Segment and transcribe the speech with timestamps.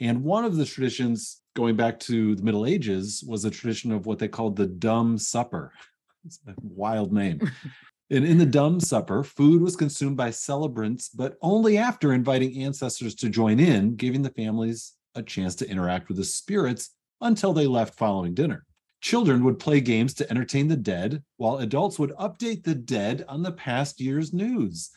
[0.00, 4.06] And one of the traditions going back to the Middle Ages was a tradition of
[4.06, 5.72] what they called the Dumb Supper.
[6.26, 7.40] It's a wild name.
[8.10, 13.14] And in the Dumb Supper, food was consumed by celebrants, but only after inviting ancestors
[13.16, 16.90] to join in, giving the families a chance to interact with the spirits
[17.20, 18.64] until they left following dinner.
[19.02, 23.42] Children would play games to entertain the dead, while adults would update the dead on
[23.42, 24.90] the past year's news.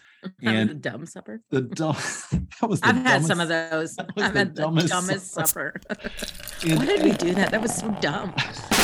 [0.44, 1.42] And the dumb supper.
[1.50, 1.96] the dumb
[2.62, 3.96] that was the I've had some of those.
[4.00, 5.82] I've the had the dumbest dumbest, supper.
[5.88, 6.06] supper.
[6.62, 7.52] did we do that?
[7.52, 8.34] That was so dumb.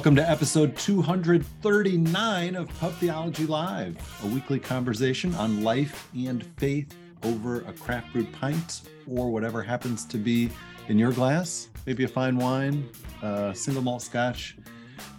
[0.00, 6.96] Welcome to episode 239 of Pub Theology Live, a weekly conversation on life and faith
[7.22, 10.48] over a craft brewed pint or whatever happens to be
[10.88, 11.68] in your glass.
[11.84, 12.88] Maybe a fine wine,
[13.22, 14.56] uh, single malt scotch,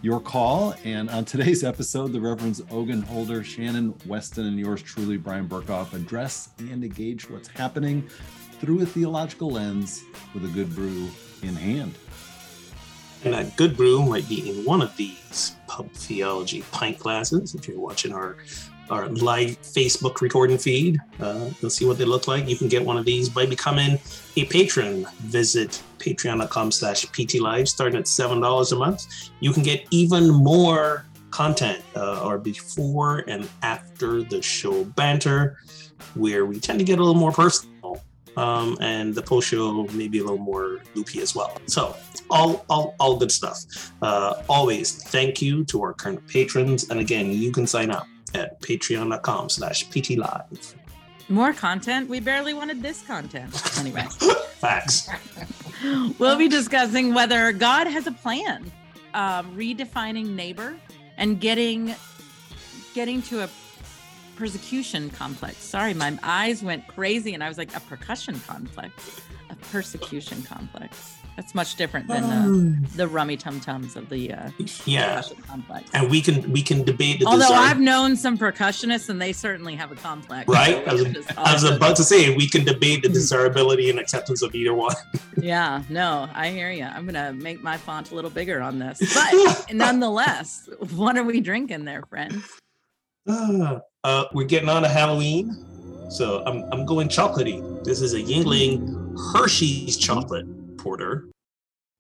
[0.02, 0.74] your call.
[0.84, 5.94] And on today's episode, the Reverends Ogun Holder, Shannon Weston, and yours truly, Brian Berghoef,
[5.94, 8.10] address and engage what's happening
[8.60, 11.08] through a theological lens with a good brew
[11.44, 11.94] in hand.
[13.24, 17.56] And that good brew might be in one of these pub theology pint glasses.
[17.56, 18.38] If you're watching our
[18.90, 22.48] our live Facebook recording feed, uh, you'll see what they look like.
[22.50, 23.98] You can get one of these by becoming
[24.36, 25.08] a patron.
[25.22, 29.06] Visit patreon.com slash ptlive, starting at $7 a month.
[29.40, 35.58] You can get even more content uh, or before and after the show banter,
[36.16, 37.72] where we tend to get a little more personal.
[38.38, 41.58] Um, and the post show may be a little more loopy as well.
[41.66, 41.96] So
[42.30, 43.92] all all, all good stuff.
[44.02, 46.90] Uh, always thank you to our current patrons.
[46.90, 50.76] And again, you can sign up at patreon.com slash ptlive.
[51.28, 52.10] More content.
[52.10, 53.80] We barely wanted this content.
[53.80, 54.06] Anyway,
[54.62, 55.10] Facts.
[56.20, 58.72] we'll be discussing whether God has a plan,
[59.14, 60.76] um, redefining neighbor,
[61.18, 61.96] and getting
[62.94, 63.50] getting to a
[64.36, 65.58] persecution complex.
[65.58, 71.16] Sorry, my eyes went crazy, and I was like a percussion complex, a persecution complex.
[71.38, 74.50] That's much different than the, the rummy tum tums of the uh,
[74.86, 75.16] Yeah.
[75.16, 75.90] percussion complex.
[75.94, 79.32] And we can we can debate the Although desire- I've known some percussionists, and they
[79.32, 80.48] certainly have a complex.
[80.50, 80.86] Right?
[80.88, 81.06] I was,
[81.38, 84.96] I was about to say we can debate the desirability and acceptance of either one.
[85.42, 86.84] Yeah, no, I hear you.
[86.84, 91.40] I'm gonna make my font a little bigger on this, but nonetheless, what are we
[91.40, 92.44] drinking there, friends?
[93.28, 95.66] Ah, uh, we're getting on to Halloween.
[96.10, 97.84] So I'm, I'm going chocolatey.
[97.84, 100.46] This is a Yuengling Hershey's chocolate
[100.78, 101.28] porter.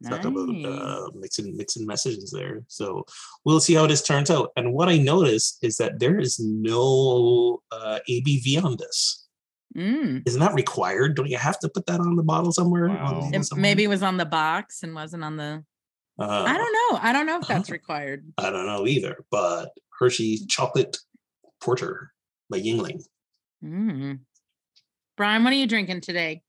[0.09, 2.63] Talk about uh, mixing mixing messages there.
[2.67, 3.05] So
[3.45, 4.49] we'll see how this turns out.
[4.55, 9.27] And what I noticed is that there is no uh, ABV on this.
[9.77, 10.23] Mm.
[10.25, 11.15] Isn't that required?
[11.15, 12.89] Don't you have to put that on the bottle somewhere?
[12.89, 13.29] On the Wow.
[13.31, 13.61] It somewhere?
[13.61, 15.63] maybe it was on the box and wasn't on the.
[16.19, 16.99] Uh, I don't know.
[17.01, 18.25] I don't know if that's required.
[18.39, 19.23] I don't know either.
[19.29, 19.69] But
[19.99, 20.97] Hershey's chocolate
[21.61, 22.11] porter
[22.49, 23.03] by Yuengling.
[23.63, 24.19] Mm.
[25.15, 26.41] Brian, what are you drinking today?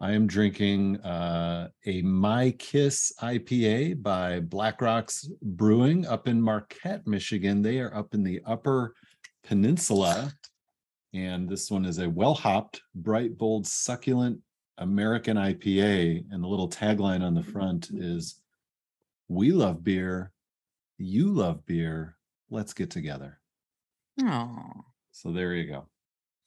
[0.00, 7.06] I am drinking uh, a My Kiss IPA by Black Rocks Brewing up in Marquette,
[7.06, 7.62] Michigan.
[7.62, 8.94] They are up in the Upper
[9.42, 10.32] Peninsula.
[11.14, 14.38] And this one is a well hopped, bright, bold, succulent
[14.76, 16.26] American IPA.
[16.30, 18.40] And the little tagline on the front is
[19.28, 20.32] We love beer.
[20.98, 22.16] You love beer.
[22.50, 23.40] Let's get together.
[24.20, 24.72] Oh,
[25.12, 25.86] So there you go.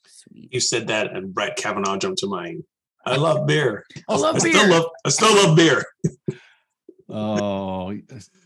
[0.06, 0.54] sweet.
[0.54, 2.64] You said that, and Brett Kavanaugh jumped to mind.
[3.06, 3.86] I love beer.
[4.10, 4.54] I love I beer.
[4.54, 4.86] still love.
[5.06, 5.84] I still love beer.
[7.10, 7.94] Oh,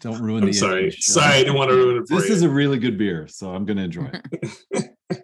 [0.01, 0.81] don't ruin I'm the sorry.
[0.83, 1.01] image.
[1.01, 2.35] Sorry, I didn't want to ruin it for This you.
[2.35, 4.25] is a really good beer, so I'm going to enjoy it.
[4.71, 5.21] what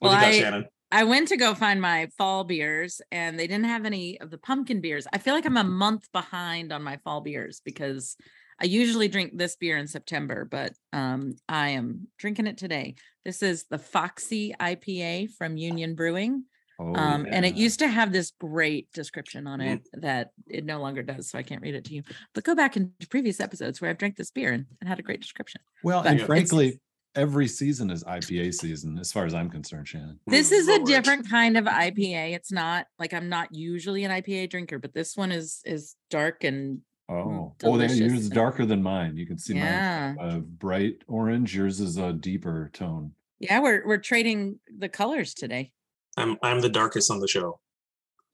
[0.00, 0.64] Well, you got, I- Shannon?
[0.90, 4.38] I went to go find my fall beers and they didn't have any of the
[4.38, 5.06] pumpkin beers.
[5.12, 8.16] I feel like I'm a month behind on my fall beers because
[8.60, 12.96] I usually drink this beer in September, but um, I am drinking it today.
[13.24, 16.44] This is the Foxy IPA from Union Brewing.
[16.80, 19.74] Oh, um, And it used to have this great description on Mm.
[19.74, 21.30] it that it no longer does.
[21.30, 22.02] So I can't read it to you.
[22.34, 25.02] But go back into previous episodes where I've drank this beer and it had a
[25.02, 25.60] great description.
[25.82, 26.80] Well, but and frankly,
[27.14, 30.18] every season is IPA season, as far as I'm concerned, Shannon.
[30.26, 32.34] This Mm, is a different kind of IPA.
[32.34, 36.44] It's not like I'm not usually an IPA drinker, but this one is is dark
[36.44, 36.80] and
[37.10, 39.16] Oh, oh, that yours is darker than mine.
[39.16, 40.14] You can see yeah.
[40.16, 41.56] mine uh, bright orange.
[41.56, 43.12] Yours is a deeper tone.
[43.40, 45.72] Yeah, we're we're trading the colors today.
[46.18, 47.60] I'm I'm the darkest on the show.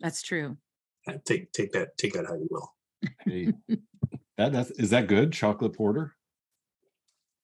[0.01, 0.57] That's true.
[1.07, 2.73] Uh, Take take that take that how you will.
[3.25, 3.53] Hey,
[4.37, 5.33] That that's is that good?
[5.33, 6.15] Chocolate porter?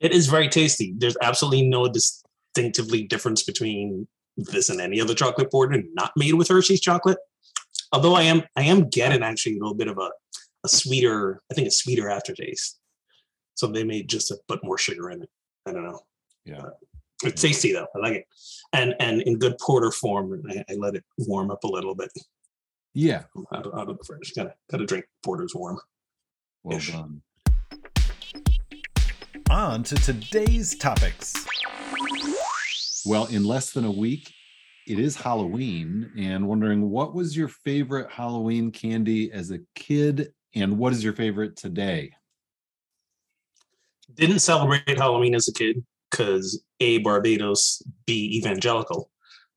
[0.00, 0.94] It is very tasty.
[0.97, 6.49] There's absolutely no distinctively difference between this and any other chocolate porter not made with
[6.49, 7.19] Hershey's chocolate.
[7.93, 10.11] Although I am I am getting actually a little bit of a,
[10.64, 12.78] a sweeter, I think a sweeter aftertaste.
[13.54, 15.28] So they made just a put more sugar in it.
[15.66, 16.00] I don't know.
[16.44, 16.64] Yeah.
[17.22, 17.86] It's tasty though.
[17.94, 18.24] I like it.
[18.72, 22.10] And and in good porter form, I, I let it warm up a little bit
[22.94, 23.24] Yeah.
[23.54, 24.32] out of, out of the fridge.
[24.34, 25.78] Gotta gotta drink porters warm.
[26.62, 27.22] Well done.
[29.50, 31.34] On to today's topics.
[33.04, 34.32] Well, in less than a week,
[34.86, 40.79] it is Halloween, and wondering what was your favorite Halloween candy as a kid, and
[40.79, 42.12] what is your favorite today?
[44.14, 49.11] Didn't celebrate Halloween as a kid because A Barbados, B evangelical.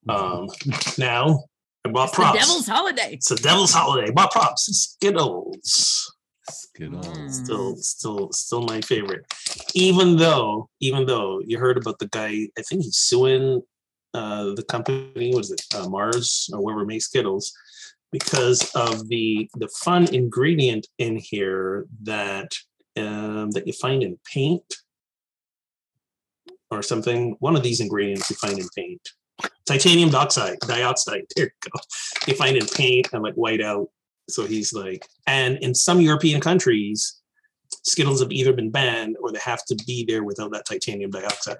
[0.07, 0.47] Um
[0.97, 1.45] now
[1.85, 2.33] I bought It's props.
[2.33, 3.09] the devil's holiday.
[3.13, 4.11] It's the devil's holiday.
[4.11, 4.65] Bought props.
[4.65, 6.13] Skittles.
[6.49, 7.07] Skittles.
[7.07, 7.31] Mm.
[7.31, 9.25] Still, still, still my favorite.
[9.73, 13.61] Even though, even though you heard about the guy, I think he's suing
[14.13, 15.33] uh, the company.
[15.35, 17.51] Was it uh, Mars or whoever makes Skittles?
[18.13, 22.51] Because of the the fun ingredient in here that
[22.95, 24.69] um, that you find in paint
[26.69, 27.35] or something.
[27.39, 29.01] One of these ingredients you find in paint.
[29.65, 31.23] Titanium dioxide, dioxide.
[31.35, 31.79] There you go.
[32.27, 33.87] You find in paint and like white out.
[34.29, 37.19] So he's like, and in some European countries,
[37.83, 41.57] Skittles have either been banned or they have to be there without that titanium dioxide.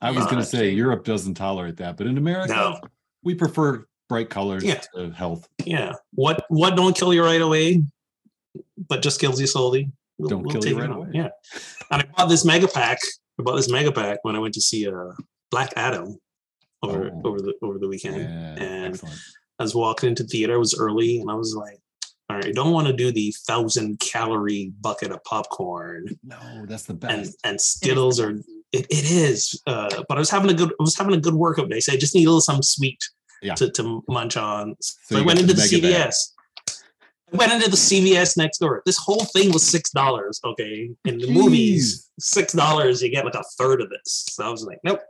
[0.00, 2.80] I was going Uh, to say Europe doesn't tolerate that, but in America, No.
[3.22, 4.80] we prefer bright colors Yeah.
[4.94, 5.48] to health.
[5.64, 5.92] Yeah.
[6.12, 7.82] What what don't kill you right away,
[8.88, 9.90] but just kills you slowly.
[10.18, 11.08] We'll- Don't we'll kill you right away.
[11.14, 11.28] Yeah.
[11.90, 12.98] And I bought this mega pack.
[13.38, 15.12] I bought this mega pack when I went to see uh,
[15.50, 16.18] Black Adam
[16.82, 17.22] over Oh.
[17.28, 18.16] over the over the weekend.
[18.16, 19.16] Yeah, and excellent.
[19.58, 20.54] I was walking into theater.
[20.54, 21.78] It was early, and I was like,
[22.28, 26.84] "All right, I don't want to do the thousand calorie bucket of popcorn No, that's
[26.84, 27.12] the best.
[27.14, 28.32] and and Skittles are
[28.72, 29.60] it, it is.
[29.66, 31.80] Uh, but I was having a good I was having a good workout day.
[31.80, 32.98] So I just need a little some sweet
[33.42, 33.54] Yeah.
[33.54, 34.76] to, to munch on.
[34.80, 35.70] So, you I went into the bag.
[35.70, 36.14] CVS.
[37.32, 38.82] I went into the CVS next door.
[38.84, 40.40] This whole thing was six dollars.
[40.44, 44.26] Okay, in the movies, six dollars you get like a third of this.
[44.30, 45.00] So I was like, nope,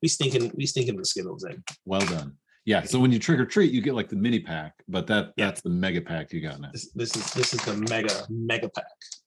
[0.00, 1.62] we stinking we stinking the Skittles in.
[1.84, 2.36] Well done.
[2.64, 2.84] Yeah.
[2.84, 5.46] So when you trick or treat, you get like the mini pack, but that Yeah.
[5.46, 6.70] that's the mega pack you got now.
[6.72, 8.86] This, this is this is the mega mega pack.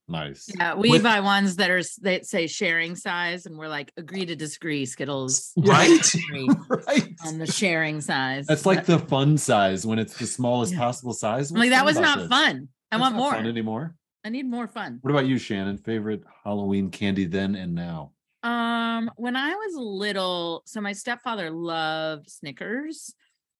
[0.10, 0.50] Nice.
[0.58, 3.92] Yeah, we With- buy ones that are s- that say sharing size, and we're like
[3.98, 4.86] agree to disagree.
[4.86, 6.00] Skittles, Right?
[6.88, 7.14] Right.
[7.26, 8.46] on the sharing size.
[8.48, 10.80] That's like the fun size when it's the smallest Yeah.
[10.80, 11.52] possible size.
[11.52, 12.28] I'm like that was not this?
[12.30, 12.70] fun.
[12.92, 13.32] I That's want not more.
[13.34, 13.96] fun anymore.
[14.24, 15.00] I need more fun.
[15.02, 15.78] What about you, Shannon?
[15.78, 18.12] Favorite Halloween candy then and now?
[18.44, 23.14] Um, when I was little, so my stepfather loved Snickers,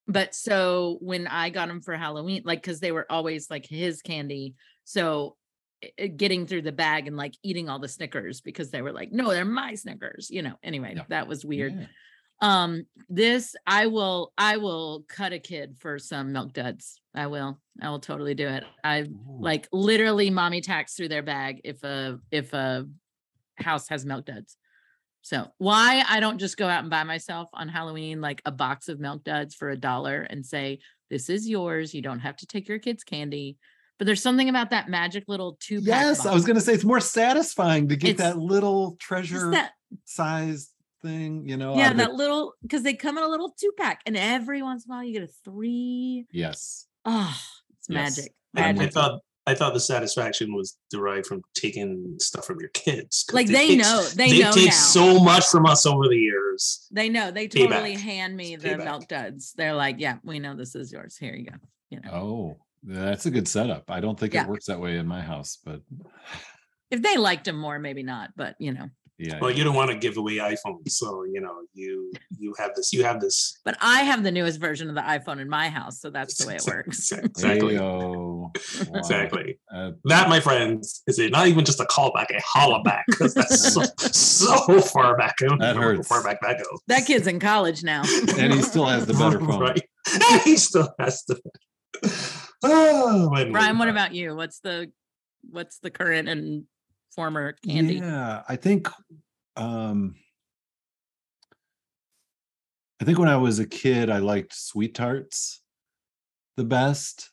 [0.08, 4.02] but so when I got them for Halloween, like because they were always like his
[4.02, 4.56] candy,
[4.86, 5.36] so i- i-
[6.16, 9.32] getting through the bag and like eating all the Snickers because they were like, no,
[9.32, 10.56] they're my Snickers, you know.
[10.64, 11.04] Anyway, Yeah.
[11.10, 11.74] that was weird.
[11.80, 11.86] Yeah.
[12.40, 17.00] Um, this I will, I will cut a kid for some milk duds.
[17.16, 18.64] I will, I will totally do it.
[18.84, 19.38] I Ooh.
[19.40, 22.86] like literally mommy tacks through their bag if a if a
[23.58, 24.56] house has milk duds.
[25.24, 28.88] So why I don't just go out and buy myself on Halloween like a box
[28.88, 31.94] of milk duds for a dollar and say this is yours.
[31.94, 33.58] You don't have to take your kids' candy.
[33.98, 35.88] But there's something about that magic little two pack.
[35.88, 39.52] Yes, I was going to say it's more satisfying to get It's that little treasure
[39.52, 39.72] that
[40.06, 40.70] sized
[41.02, 41.76] thing, you know.
[41.78, 42.14] yeah that it.
[42.16, 45.04] little because they come in a little two pack and every once in a while
[45.04, 46.26] you get a three.
[46.32, 46.88] Yes.
[47.06, 47.36] Oh,
[47.78, 48.18] it's Yes.
[48.18, 48.34] magic.
[48.56, 53.24] And I thought I thought the satisfaction was derived from taking stuff from your kids.
[53.24, 54.72] 'cause Like they take- know, they know they know take now.
[54.72, 56.86] so much from us over the years.
[56.92, 57.70] They know they Payback.
[57.70, 58.84] totally hand me It's the payback.
[58.84, 59.54] milk duds.
[59.54, 61.16] They're like, yeah, we know this is yours.
[61.18, 61.56] Here you go.
[61.90, 63.90] You know, Oh, that's a good setup.
[63.90, 64.44] I don't think Yeah.
[64.44, 65.82] it works that way in my house, but
[66.92, 69.40] if they liked him more, maybe not, but you know, yeah.
[69.42, 69.58] Well, yeah.
[69.58, 72.94] you don't want to give away iPhones, so you know you you have this.
[72.94, 73.58] You have this.
[73.66, 76.48] but I have the newest version of the iPhone in my house, so that's the
[76.48, 77.12] way it works.
[77.12, 77.74] Exactly.
[77.78, 78.52] Heyo.
[78.52, 78.52] Wow.
[79.00, 79.60] Exactly.
[79.74, 83.34] Uh, That, my friends, is it not even just a callback, a holla back, because
[83.34, 83.82] that's so,
[84.12, 85.34] so far back.
[85.42, 86.08] I don't That know how hurts.
[86.08, 86.80] far back that goes.
[86.86, 88.04] That kid's in college now.
[88.38, 89.60] and he still has the better phone.
[89.60, 89.82] right?
[90.44, 91.42] he still has the.
[92.64, 94.36] Oh, Brian, what about you?
[94.36, 94.92] What's the
[95.50, 96.64] what's the current and
[97.12, 97.96] former candy?
[97.96, 98.90] Yeah, I think
[99.56, 100.16] um
[103.00, 105.62] I think when I was a kid I liked sweet tarts
[106.56, 107.30] the best.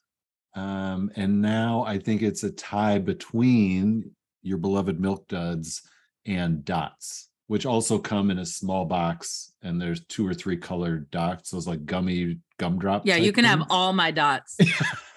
[0.54, 4.10] Um and now I think it's a tie between
[4.42, 5.82] your beloved milk duds
[6.26, 11.10] and dots, which also come in a small box and there's two or three colored
[11.10, 13.06] dots, those like gummy gumdrop.
[13.06, 14.58] Yeah, you can have all my dots.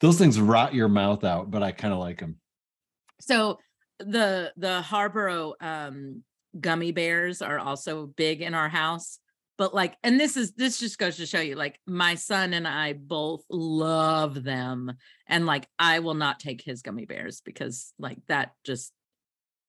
[0.00, 2.36] those things rot your mouth out, but I kind of like them.
[3.20, 3.58] So
[3.98, 6.22] the the Haribo um
[6.58, 9.18] gummy bears are also big in our house.
[9.56, 12.66] But like, and this is this just goes to show you, like, my son and
[12.66, 14.92] I both love them.
[15.26, 18.92] And like, I will not take his gummy bears because like that just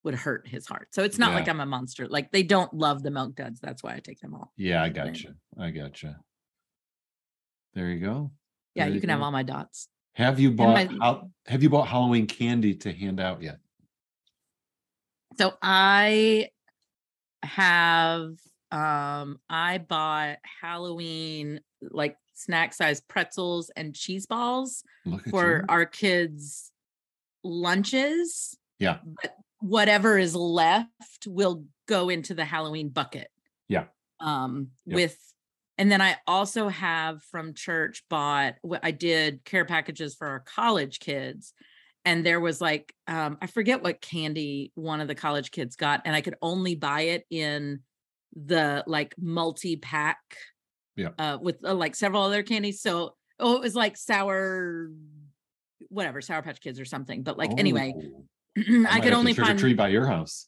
[0.03, 0.89] would hurt his heart.
[0.91, 2.07] So it's not like I'm a monster.
[2.07, 3.59] Like they don't love the milk duds.
[3.59, 4.53] That's why I take them all.
[4.55, 5.33] Yeah, I got you.
[5.59, 6.13] I got you.
[7.73, 8.31] There you go.
[8.75, 9.89] Yeah, There you can have all my dots.
[10.13, 13.59] Have you bought my- have you bought Halloween candy to hand out yet?
[15.37, 16.49] So I
[17.43, 18.31] have
[18.71, 24.83] um I bought Halloween like snack size pretzels and cheese balls
[25.29, 25.65] for you.
[25.69, 26.71] our kids
[27.43, 28.57] lunches.
[28.79, 28.99] Yeah.
[29.21, 33.29] But whatever is left will go into the Halloween bucket.
[33.67, 33.85] Yeah.
[34.19, 34.95] Um Yep.
[34.95, 35.28] with
[35.79, 40.41] and then I also have from church bought what I did care packages for our
[40.41, 41.53] college kids.
[42.03, 46.01] And there was like um I forget what candy one of the college kids got
[46.03, 47.79] and I could only buy it in
[48.35, 50.19] the like multi-pack
[50.97, 51.09] Yeah.
[51.17, 52.81] uh with uh, like several other candies.
[52.81, 54.91] So oh it was like sour
[55.87, 57.23] whatever, sour patch kids or something.
[57.23, 60.47] But like anyway, Oh, I could only find treat by your house.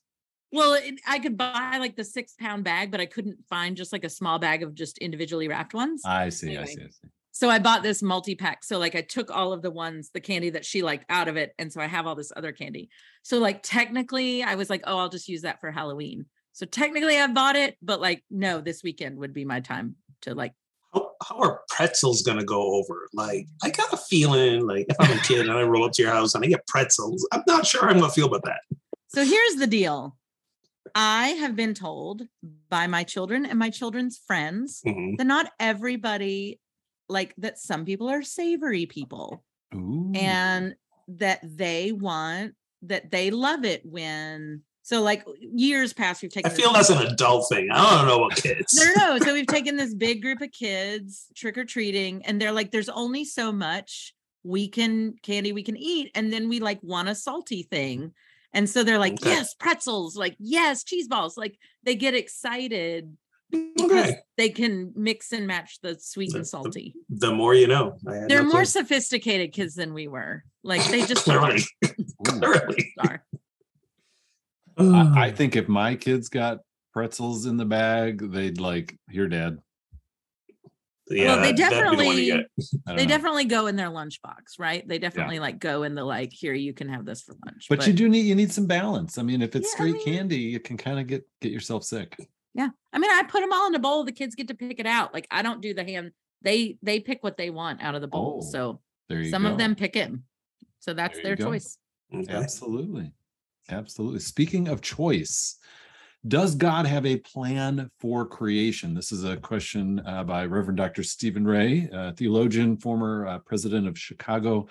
[0.51, 3.93] Well, it, I could buy like the six pound bag, but I couldn't find just
[3.93, 6.01] like a small bag of just individually wrapped ones.
[6.05, 6.57] I see.
[6.57, 6.81] I see.
[6.81, 7.09] I see.
[7.31, 8.63] so I bought this multi pack.
[8.63, 11.37] So like I took all of the ones, the candy that she liked out of
[11.37, 11.53] it.
[11.57, 12.89] And so I have all this other candy.
[13.23, 16.25] So like technically I was like, oh, I'll just use that for Halloween.
[16.53, 20.35] So technically I bought it, but like, no, this weekend would be my time to
[20.35, 20.51] like,
[20.93, 23.07] How, how are pretzels gonna go over?
[23.13, 26.01] Like, I got a feeling like if I'm a kid and I roll up to
[26.01, 28.59] your house and I get pretzels, I'm not sure I'm gonna feel about that.
[29.07, 30.17] so here's the deal.
[30.95, 32.23] I have been told
[32.69, 35.17] by my children and my children's friends Mhm.
[35.17, 36.59] that not everybody
[37.09, 39.43] like that some people are savory people
[39.75, 40.11] Ooh.
[40.15, 40.75] and
[41.07, 46.53] that they want that they love it when so like years past we've taken I
[46.53, 47.69] feel that's an adult thing.
[47.71, 48.73] I don't know what kids.
[48.73, 52.71] no no no so we've taken this big group of kids trick-or-treating and they're like
[52.71, 57.07] there's only so much we can candy we can eat and then we like want
[57.09, 58.11] a salty thing
[58.53, 59.29] and so they're like Okay.
[59.29, 63.15] yes pretzels like yes cheese balls like they get excited
[63.51, 64.15] because Okay.
[64.37, 67.97] they can mix and match the sweet The- and salty The more you know.
[68.03, 68.65] They're no more clue.
[68.65, 70.43] sophisticated kids than we were.
[70.63, 71.61] Like they just Clearly.
[71.85, 71.93] Ooh.
[72.25, 72.93] Clearly.
[72.99, 73.23] are.
[74.77, 76.59] I, I think if my kids got
[76.93, 79.57] pretzels in the bag, they'd like, here, dad.
[81.17, 82.39] Yeah, they that- that'd the definitely- get.
[82.87, 83.09] I don't They know.
[83.09, 84.87] definitely go in their lunchbox, right?
[84.87, 87.65] They definitely like go in the like, here you can have this for lunch.
[87.69, 89.17] But, you do need you need some balance.
[89.17, 91.51] I mean, if it's Yeah, I straight mean- candy, you can kind of get get
[91.51, 92.17] yourself sick.
[92.53, 92.69] yeah.
[92.93, 94.03] I mean, I put them all in a bowl.
[94.03, 95.13] The kids get to pick it out.
[95.13, 96.11] Like I don't do the hand.
[96.41, 98.41] They they pick what they want out of the bowl.
[98.43, 99.51] Oh, so There you some go.
[99.51, 100.11] of them pick it.
[100.79, 101.45] So that's There their go.
[101.45, 101.77] choice.
[102.13, 102.33] Okay.
[102.33, 103.13] Absolutely.
[103.69, 104.19] Absolutely.
[104.19, 105.57] Speaking of choice,
[106.27, 108.93] does God have a plan for creation?
[108.93, 111.03] This is a question uh, by Reverend Dr.
[111.03, 114.67] Stephen Ray, theologian, former uh, president of Chicago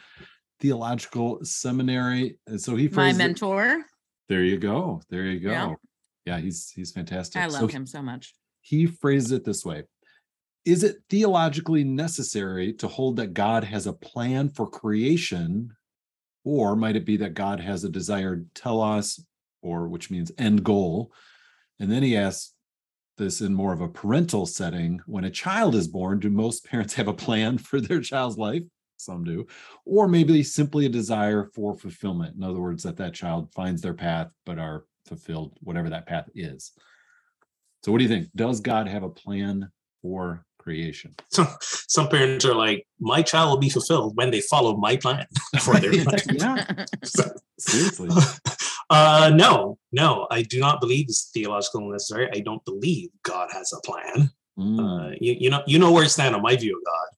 [0.61, 2.39] Theological Seminary.
[2.47, 3.85] And so he My phrased it- mentor.
[4.29, 5.03] There you go.
[5.11, 5.51] There you go.
[5.51, 5.75] Yeah.
[6.27, 7.43] Yeah, he's he's fantastic.
[7.43, 8.35] I So love him so much.
[8.61, 9.85] he phrased it this way
[10.65, 15.73] Is it theologically necessary to hold that God has a plan for creation?
[16.45, 19.19] Or might it be that God has a desired telos,
[19.63, 21.11] or which means end goal?
[21.81, 22.53] And then he asks
[23.19, 26.95] this in more of a parental setting when a child is born, do most parents
[26.95, 28.63] have a plan for their child's life?
[28.99, 29.47] Some do.
[29.87, 32.37] Or maybe simply a desire for fulfillment.
[32.37, 36.29] In other words, that that child finds their path, but are fulfilled, whatever that path
[36.35, 36.73] is.
[37.83, 38.29] So, what do you think?
[38.37, 39.71] Does God have a plan
[40.03, 41.15] for creation?
[41.31, 45.25] So some parents are like, my child will be fulfilled when they follow my plan
[45.63, 46.27] for their life.
[46.31, 46.67] yeah,
[47.03, 48.11] So- seriously.
[48.91, 52.29] Uh, no, no, I do not believe it's theological necessary.
[52.35, 54.31] I don't believe God has a plan.
[54.59, 57.09] Mm, Uh, you, you know, you know where I stand on my view of God.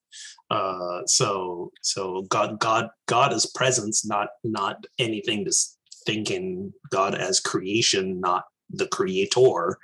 [0.57, 5.45] Uh, so, so God, God, God is presence, not not anything.
[5.45, 9.79] Just thinking God as creation, not the creator.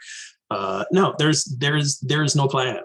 [0.50, 2.82] Uh, no, there's there's there's no plan.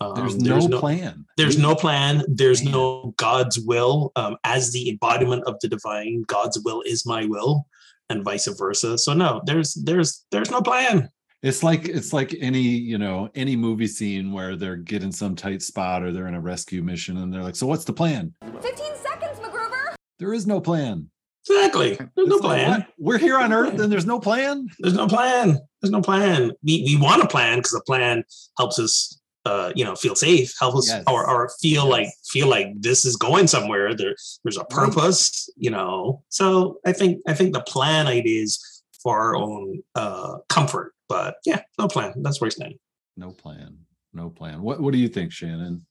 [0.00, 1.24] Um, there's, no, plan.
[1.36, 2.72] there's no plan there's Man.
[2.72, 7.64] no god's will um, as the embodiment of the divine god's will is my will
[8.10, 11.08] and vice versa so no there's there's there's no plan
[11.42, 15.62] It's like it's like any you know any movie scene where they're getting some tight
[15.62, 18.32] spot or they're in a rescue mission and they're like, so what's the plan?
[18.62, 19.94] 15 seconds, MacGruber!
[20.18, 21.10] There is no plan.
[21.48, 22.88] exactly there's no It's like, plan what?
[22.98, 24.68] We're here on Earth and there's no plan.
[24.80, 28.24] there's no plan there's no plan we, we want a plan because a plan
[28.58, 31.04] helps us uh, you know, feel safe, help us, Yes.
[31.06, 31.90] or or feel Yes.
[31.92, 33.94] like feel like this is going somewhere.
[33.94, 36.22] There, there's a purpose, you know.
[36.30, 40.94] So I think I think the plan idea is for our own uh, comfort.
[41.08, 42.14] But yeah, no plan.
[42.22, 42.78] That's where it's standing.
[43.16, 43.78] No plan.
[44.14, 44.62] No plan.
[44.62, 45.84] What What do you think, Shannon?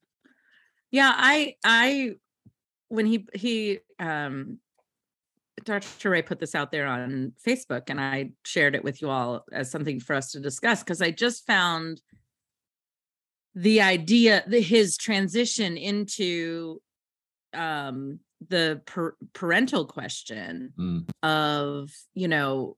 [0.92, 2.16] Yeah, I I
[2.90, 4.60] when he he um
[5.64, 6.10] Dr.
[6.10, 9.70] Ray put this out there on Facebook and I shared it with you all as
[9.70, 12.02] something for us to discuss because I just found
[13.56, 16.82] the idea the his transition into
[17.54, 18.20] um
[18.50, 22.76] the per- parental question Mm, of you know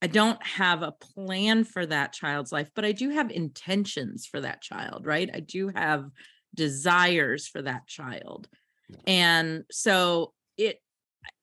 [0.00, 4.40] i don't have a plan for that child's life but i do have intentions for
[4.40, 5.30] that child right?
[5.32, 6.10] I do have
[6.54, 8.48] desires for that child.
[9.06, 10.80] And so it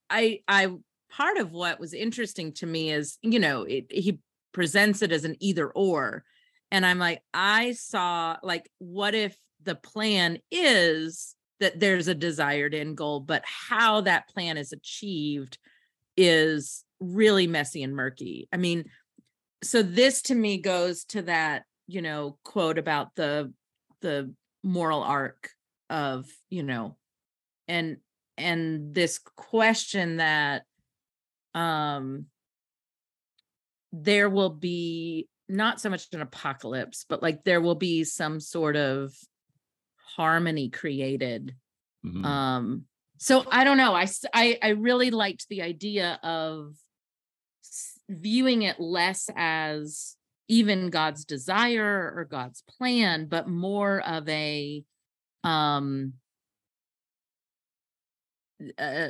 [0.09, 0.69] i i
[1.09, 4.19] part of what was interesting to me is you know it, he
[4.53, 6.23] presents it as an either or
[6.73, 12.73] and i'm like i saw like what if the plan is that there's a desired
[12.75, 15.57] end goal but how that plan is achieved
[16.17, 18.47] is really messy and murky.
[18.51, 18.85] I mean
[19.63, 23.53] so this to me goes to that you know quote about the
[24.01, 25.49] the moral arc
[25.89, 26.97] of you know
[27.67, 27.97] and
[28.37, 30.63] and this question that
[31.53, 32.25] um
[33.91, 38.75] there will be not so much an apocalypse but like there will be some sort
[38.75, 39.13] of
[40.15, 41.55] harmony created
[42.05, 42.25] mhm.
[42.25, 42.83] um
[43.17, 46.73] so i don't know I, I, I really liked the idea of
[48.09, 50.15] viewing it less as
[50.47, 54.83] even god's desire or god's plan but more of a
[55.43, 56.13] um
[58.77, 59.09] uh,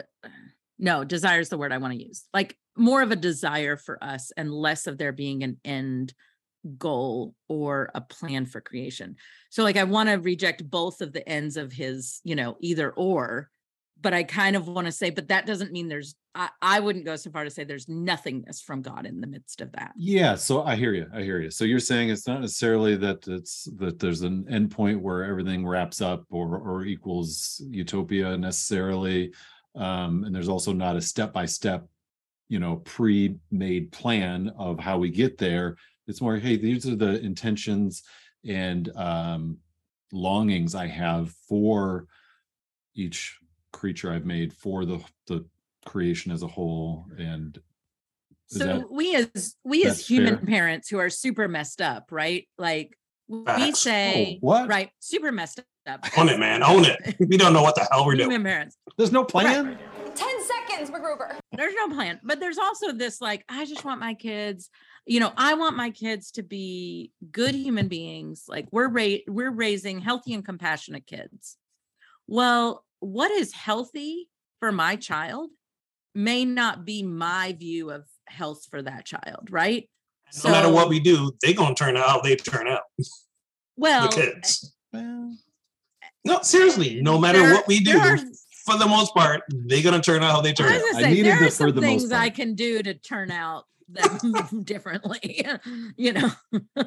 [0.80, 4.04] no desire is the word i want to use like more of a desire for
[4.04, 6.14] us and less of there being an end
[6.78, 9.16] goal or a plan for creation
[9.50, 12.92] so like i want to reject both of the ends of his you know either
[12.92, 13.50] or
[14.02, 17.06] but i kind of want to say but that doesn't mean there's I, I wouldn't
[17.06, 20.36] go so far to say there's nothingness from god in the midst of that Yeah,
[20.36, 21.08] so I hear you.
[21.14, 21.52] I hear you.
[21.52, 26.02] So you're saying it's not necessarily that it's that there's an endpoint where everything wraps
[26.02, 29.32] up or or equals utopia necessarily.
[29.76, 31.88] Um, and there's also not a step-by-step,
[32.50, 35.78] you know, pre-made plan of how we get there.
[36.08, 38.04] It's more, hey, these are the intentions
[38.46, 39.58] and um
[40.12, 42.08] longings I have for
[42.96, 43.38] each
[43.72, 45.46] creature I've made for the the
[45.86, 47.06] creation as a whole.
[47.18, 47.58] And
[48.48, 50.46] so that- we as we as human fair?
[50.46, 54.68] parents who are super messed up right like we say Oh, what?
[54.68, 56.62] right super messed up Own it, man.
[56.64, 57.16] Own it.
[57.28, 58.30] We don't know what the hell we're doing.
[58.30, 59.78] human parents there's no plan.
[60.16, 61.38] 10 seconds, MacGruber.
[61.54, 64.70] there's no plan but there's also this like i just want my kids
[65.06, 69.52] you know i want my kids to be good human beings like we're ra- we're
[69.52, 71.58] raising healthy and compassionate kids
[72.28, 75.50] well what is healthy for my child
[76.16, 79.90] may not be my view of health for that child right
[80.44, 82.82] No matter what we do, they're gonna turn out how they turn out.
[83.76, 84.74] well the kids.
[84.94, 85.36] Well,
[86.26, 87.00] No, seriously.
[87.00, 88.18] Eh, no matter there- what we do, are-
[88.66, 90.92] for the most part, they're gonna turn out how they I turn was out.
[90.94, 92.82] gonna I say needed there the are for some the most things I can do
[92.82, 95.46] to turn out them differently.
[95.98, 96.32] you know,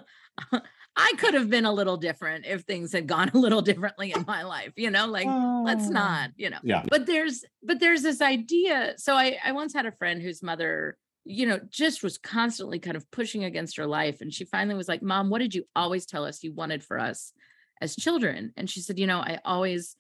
[0.97, 4.25] I could have been a little different if things had gone a little differently in
[4.27, 4.73] my life.
[4.77, 5.27] You know, like
[5.65, 5.93] let's oh.
[5.93, 6.31] not.
[6.37, 6.85] You know, Yeah.
[6.89, 8.95] but there's but there's this idea.
[8.97, 12.97] So I I once had a friend whose mother you know just was constantly kind
[12.97, 16.07] of pushing against her life and she finally was like mom what did you always
[16.07, 17.33] tell us you wanted for us
[17.81, 19.97] as children and she said you know i always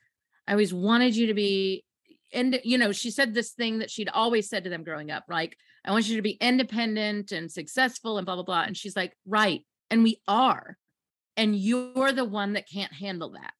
[0.46, 1.84] i always wanted you to be
[2.32, 5.24] and you know she said this thing that she'd always said to them growing up
[5.28, 8.96] like i want you to be independent and successful and blah blah blah and she's
[8.96, 10.76] like right and we are
[11.36, 13.52] and you're the one that can't handle that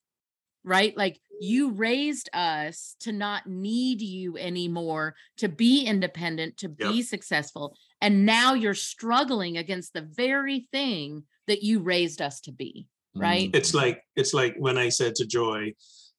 [0.63, 6.91] right like you raised us to not need you anymore to be independent to Yep.
[6.91, 12.51] be successful and now you're struggling against the very thing that you raised us to
[12.51, 12.87] be
[13.19, 13.49] right?
[13.53, 15.73] It's like it's like when I said to Joy,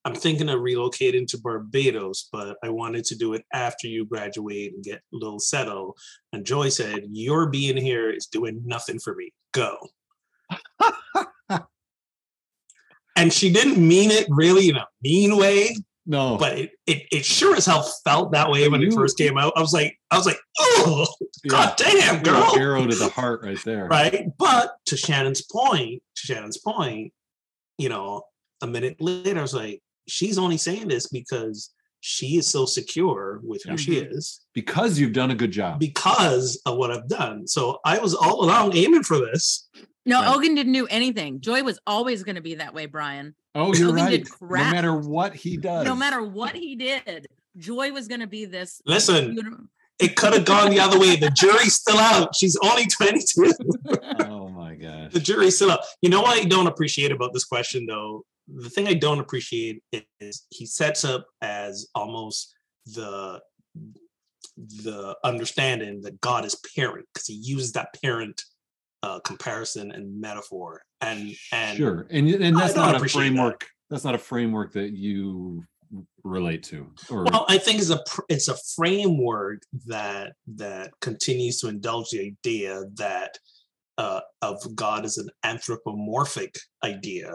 [0.09, 4.73] I'm thinking of relocating to Barbados, but I wanted to do it after you graduate
[4.73, 5.99] and get a little settled.
[6.33, 9.31] And Joy said, Your being here is doing nothing for me.
[9.51, 9.77] Go.
[13.15, 15.75] and she didn't mean it really in a mean way,
[16.07, 19.37] no, but it, it, it sure as hell felt that way when it first came
[19.37, 19.53] out.
[19.55, 21.05] I was like, I was like, oh,
[21.47, 22.55] god damn, Yeah, girl.
[22.57, 23.85] arrow to the heart right there.
[23.85, 24.25] right?
[24.39, 27.13] But to Shannon's point, to Shannon's point,
[27.77, 28.23] you know,
[28.63, 33.41] a minute later, I was like, she's only saying this because she is so secure
[33.43, 34.15] with who she mm-hmm.
[34.15, 35.79] is Because you've done a good job.
[35.79, 37.47] because of what I've done.
[37.47, 39.67] So I was all along aiming for this.
[40.05, 40.35] No, Right.
[40.35, 41.41] Ogun didn't do anything.
[41.41, 43.35] Joy was always going to be that way, Brian.
[43.53, 44.65] Oh, you're Ogun right.
[44.65, 45.85] No matter what he does.
[45.85, 48.81] No matter what he did, Joy was going to be this.
[48.85, 49.65] Listen, beautiful-
[49.99, 51.17] it could have gone the other way.
[51.17, 52.33] The jury's still out.
[52.35, 53.53] She's only 22.
[54.21, 55.11] Oh my gosh.
[55.11, 55.81] the jury's still out.
[56.01, 58.23] You know what I don't appreciate about this question, though?
[58.55, 59.81] The thing I don't appreciate
[60.19, 62.53] is he sets up as almost
[62.85, 63.39] the
[64.57, 68.41] the understanding that God is parent because he used that parent
[69.03, 72.07] uh, comparison and metaphor and and sure.
[72.09, 73.27] And and that's don't a appreciate that.
[73.27, 73.67] framework.
[73.89, 75.63] That's not a framework that you
[76.23, 76.87] relate to.
[77.09, 82.35] Or Well, I think it's a it's a framework that that continues to indulge the
[82.45, 83.37] idea that
[83.97, 87.33] uh, of God as an anthropomorphic idea,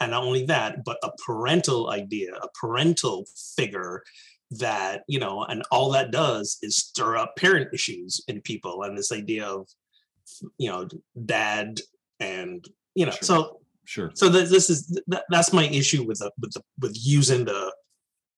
[0.00, 4.02] and not only that, but a parental idea, a parental figure
[4.52, 8.96] that you know, and all that does is stir up parent issues in people, and
[8.98, 9.68] this idea of
[10.58, 10.88] you know,
[11.26, 11.80] dad
[12.20, 13.22] and you know, Sure.
[13.22, 14.10] so sure.
[14.14, 17.72] so th- this is that, that's my issue with the with the with using the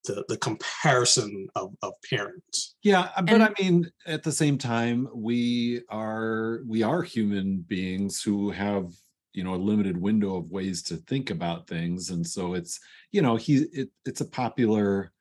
[0.05, 4.59] the, the comparison of, of parents Yeah, uh, but And- I mean, at the same
[4.59, 8.93] time, we are we are human beings who have
[9.33, 13.23] you know a limited window of ways to think about things, and so it's you
[13.23, 15.13] know he it, it's a popular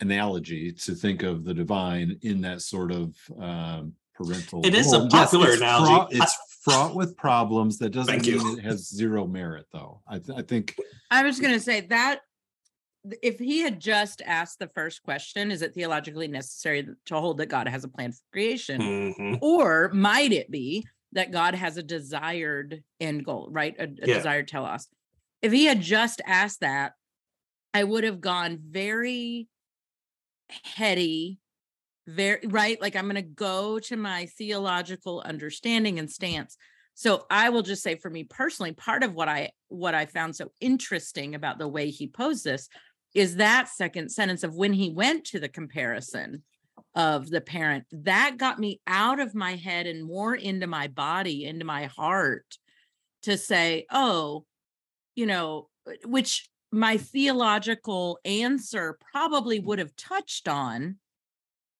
[0.00, 4.64] analogy to think of the divine in that sort of um, parental.
[4.64, 5.08] It is a role.
[5.08, 5.92] popular it's analogy.
[5.92, 7.78] Fraught, it's fraught with problems.
[7.78, 8.58] That doesn't Thank mean you.
[8.58, 10.02] it has zero merit, though.
[10.06, 10.76] I, th- I think
[11.10, 12.20] I was going to say that
[13.22, 17.46] if he had just asked the first question, is it theologically necessary to hold that
[17.46, 18.80] God has a plan for creation?
[18.80, 19.38] Mhm.
[19.40, 23.74] Or might it be that God has a desired end goal, right?
[23.78, 24.14] A, a Yeah.
[24.14, 24.86] desired telos.
[25.42, 26.92] If he had just asked that,
[27.74, 29.48] I would have gone very
[30.48, 31.40] heady,
[32.06, 32.80] very right.
[32.80, 36.56] Like I'm going to go to my theological understanding and stance.
[36.94, 40.36] So I will just say for me personally, part of what I what I found
[40.36, 42.68] so interesting about the way he posed this
[43.14, 46.42] is that second sentence of when he went to the comparison
[46.96, 51.44] of the parent that got me out of my head and more into my body
[51.44, 52.56] into my heart
[53.22, 54.44] to say oh
[55.14, 60.96] you know uh, which my theological answer probably would have touched on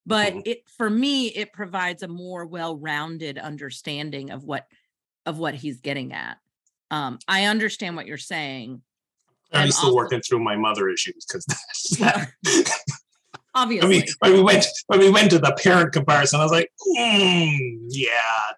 [0.05, 0.42] but Mhm.
[0.46, 4.66] it for me it provides a more well-rounded understanding of what
[5.24, 6.37] of what he's getting at.
[6.90, 8.83] Um i understand what you're saying.
[9.52, 11.44] I'm I'm still also- working through my mother issues because
[11.98, 12.81] that's
[13.57, 16.53] I obviously mean, when we went when we went to the parent comparison, I was
[16.53, 18.11] like, "Hmm, yeah,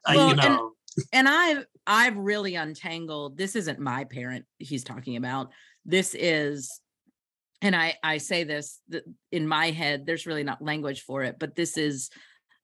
[0.05, 0.73] I, Well, you and- know,
[1.13, 3.39] and I've I've really untangled.
[3.39, 5.53] This isn't my parent he's talking about.
[5.87, 6.81] This is,
[7.63, 8.81] and I I say this
[9.31, 10.05] in my head.
[10.05, 12.11] There's really not language for it, but this is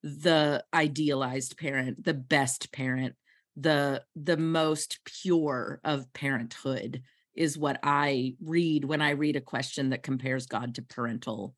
[0.03, 3.15] the idealized parent, the best parent,
[3.57, 7.03] the the most pure of parenthood
[7.37, 11.55] is what I read when I read a question that compares God to parental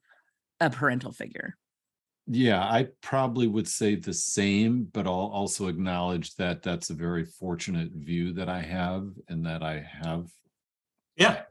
[0.61, 1.57] a parental figure.
[2.29, 7.25] Yeah, I probably would say the same, but I'll also acknowledge that that's a very
[7.25, 10.29] fortunate view that I have and that I have
[11.17, 11.43] yeah,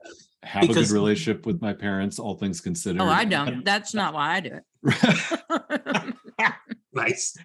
[0.44, 3.02] have a good relationship with my parents, all things considered.
[3.02, 3.66] Oh, I don't.
[3.66, 6.14] That's not why I do it.
[6.94, 7.36] nice.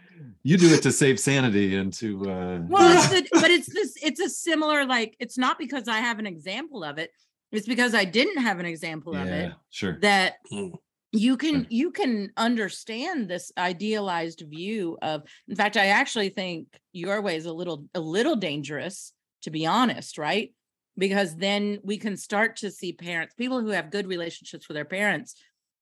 [0.42, 3.96] you do it to save sanity and to uh Well, it's the, but it's this.
[4.02, 5.16] It's a similar like.
[5.18, 7.10] It's not because I have an example of it.
[7.52, 9.98] It's because I didn't have an example of it sure.
[10.02, 10.72] that Mm.
[11.12, 11.66] You can Sure.
[11.70, 15.22] you can understand this idealized view of.
[15.48, 19.66] In fact, I actually think your way is a little a little dangerous, to be
[19.66, 20.52] honest, right?
[20.96, 24.84] Because then we can start to see parents, people who have good relationships with their
[24.84, 25.34] parents,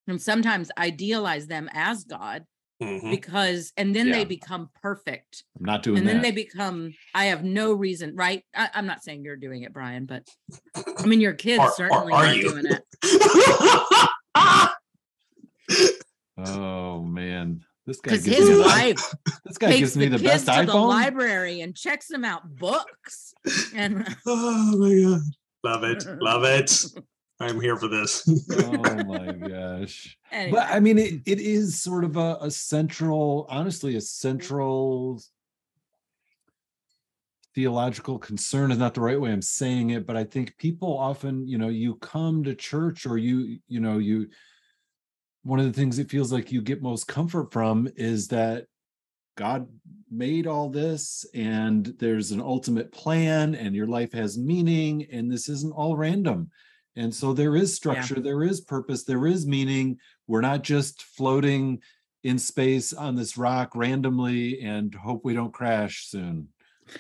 [0.07, 2.45] and sometimes idealize them as God
[2.81, 3.11] Mhm.
[3.11, 6.23] because, and then they become perfect I'm not doing and then that.
[6.23, 10.07] they become i have no reason right I, i'm not saying you're doing it brian
[10.07, 10.29] but
[10.97, 12.43] i mean your kids or certainly are are you?
[12.51, 12.85] doing it
[16.46, 17.64] oh man.
[17.87, 19.14] This guy because gives his me the, wife
[19.46, 22.22] this guy takes gives me the the kids best to the library and checks them
[22.22, 23.33] out books
[23.74, 25.22] and oh my god,
[25.64, 26.85] love it, love it.
[27.40, 28.29] I'm here for this.
[28.53, 30.18] oh my gosh.
[30.33, 35.22] anyway, But I mean, it, it is sort of a, a central, honestly, a central
[37.55, 41.46] theological concern is not the right way I'm saying it, but I think people often,
[41.46, 44.29] you know, you come to church or you, you know, you,
[45.49, 48.67] one of the things it feels like you get most comfort from is that
[49.35, 49.67] God
[50.11, 55.49] made all this and there's an ultimate plan and your life has meaning and this
[55.49, 56.51] isn't all random.
[56.97, 59.99] And so there is structure, there is purpose, there is meaning.
[60.27, 61.81] We're not just floating
[62.25, 66.49] in space on this rock randomly and hope we don't crash soon.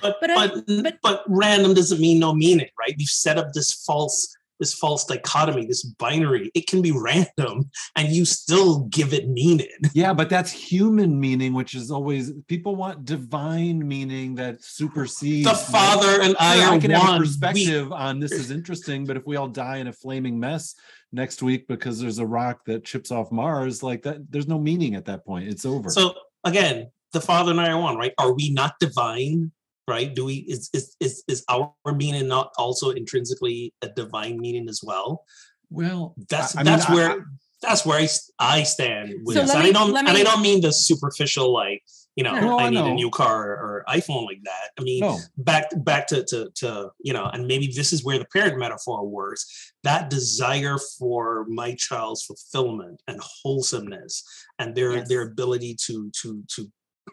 [0.00, 2.94] But But but I- but, but- random doesn't mean no meaning, right?
[2.96, 6.50] We've set up this false this false dichotomy, this binary.
[6.54, 9.68] It can be random, and you still give it meaning.
[9.94, 15.54] Yeah, but that's human meaning, which is always people want divine meaning that supersedes The?
[15.54, 17.16] Father and I I can have one.
[17.16, 20.38] a We- perspective on this is interesting, but if we all die in a flaming
[20.38, 20.74] mess
[21.12, 24.94] next week because there's a rock that chips off Mars, like that, there's no meaning
[24.94, 25.48] at that point.
[25.48, 25.88] It's over.
[25.90, 28.12] So again, the Father and I are one, right?
[28.18, 29.50] Are we not divine?
[29.88, 30.14] Right?
[30.14, 34.80] Do we is is is, is our meaning not also intrinsically a divine meaning as
[34.84, 35.24] well?
[35.70, 37.24] well, That's I- I that's I- where I-
[37.60, 39.48] that's where I, s- I stand with So this.
[39.50, 41.82] let And me- I don't let and I don't mean the superficial like
[42.16, 44.66] you know No, no, I I need a new car or iPhone like that.
[44.78, 46.68] I mean no, back back to, to to
[47.08, 49.42] you know and maybe this is where the parent metaphor works
[49.84, 54.14] that desire for my child's fulfillment and wholesomeness
[54.58, 55.08] and their Yes.
[55.08, 56.60] their ability to to to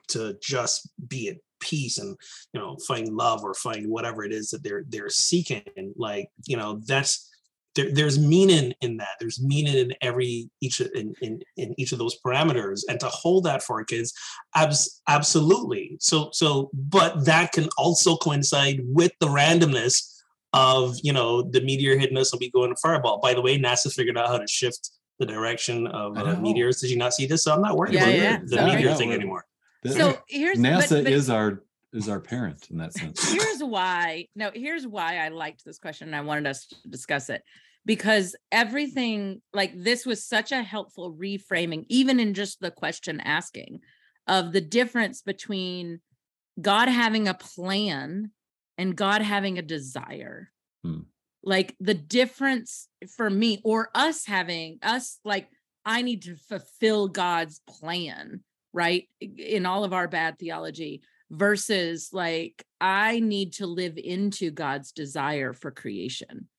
[0.10, 1.38] to just be at
[1.70, 2.16] peace and
[2.54, 6.58] you know find love or find whatever it is that they're they're seeking like you
[6.58, 7.30] know that's
[7.76, 9.18] there, there's meaning in that.
[9.20, 13.44] There's meaning in every each in, in in each of those parameters and to hold
[13.44, 14.14] that for our kids
[14.56, 15.98] abs- absolutely.
[16.00, 20.24] So so but that can also coincide with the randomness
[20.54, 23.20] of you know the meteor hitting us and we go in a fireball.
[23.22, 26.80] By the way nasa figured out how to shift the direction of uh, meteors.
[26.82, 27.44] Did you not see this?
[27.44, 28.40] So i'm not worried Yeah, about yeah.
[28.46, 29.46] the, the meteor thing anymore
[29.94, 33.32] So here's NASA but- but is our is our parent in that sense.
[33.32, 37.30] here's why no here's why i liked this question and i wanted us to discuss
[37.30, 37.42] it
[37.86, 43.80] because everything like this was such a helpful reframing even in just the question asking
[44.28, 46.02] of the difference between
[46.62, 48.32] god having a plan
[48.78, 50.52] and god having a desire
[50.84, 51.02] Hmm.
[51.44, 55.48] like the difference for me or us having us like
[55.86, 58.44] i need to fulfill god's plan
[58.76, 64.92] right in all of our bad theology versus like I need to live into God's
[64.92, 66.50] desire for creation.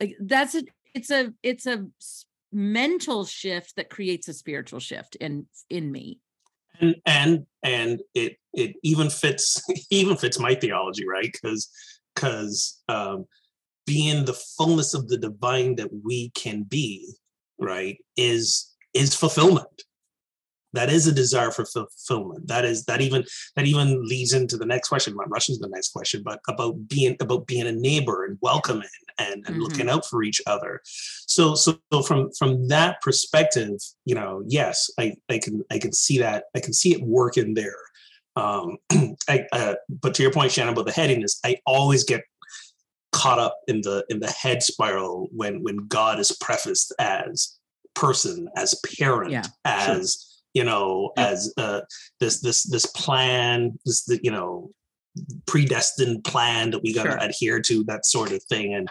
[0.00, 0.62] Like that's a
[0.94, 1.86] it's a it's a
[2.50, 6.18] mental shift that creates a spiritual shift in in me.
[6.80, 11.68] and and and it it even fits even fits my theology right because
[12.14, 13.26] because um
[13.86, 17.12] being the fullness of the divine that we can be
[17.58, 19.82] right is is fulfillment
[20.74, 22.46] that is a desire for fulfillment.
[22.46, 23.24] That is that even
[23.56, 25.14] that even leads into the next question.
[25.16, 28.88] Not rushing to the next question but about being about being a neighbor and welcoming
[29.18, 30.80] and, and looking out for each other.
[30.84, 36.18] So so from from that perspective you know yes i i can i can see
[36.18, 37.76] that i can see it working there.
[38.36, 38.76] Um
[39.28, 42.22] i uh, but to your point shannon about the headiness i always get
[43.12, 47.58] caught up in the in the head spiral when when god is prefaced as
[47.94, 50.27] person as parent Yeah, as
[50.58, 51.28] you know Yeah.
[51.30, 51.80] as uh
[52.20, 54.52] this this this plan this the, you know
[55.46, 57.18] predestined plan that we got to Sure.
[57.28, 58.86] adhere to that sort of thing and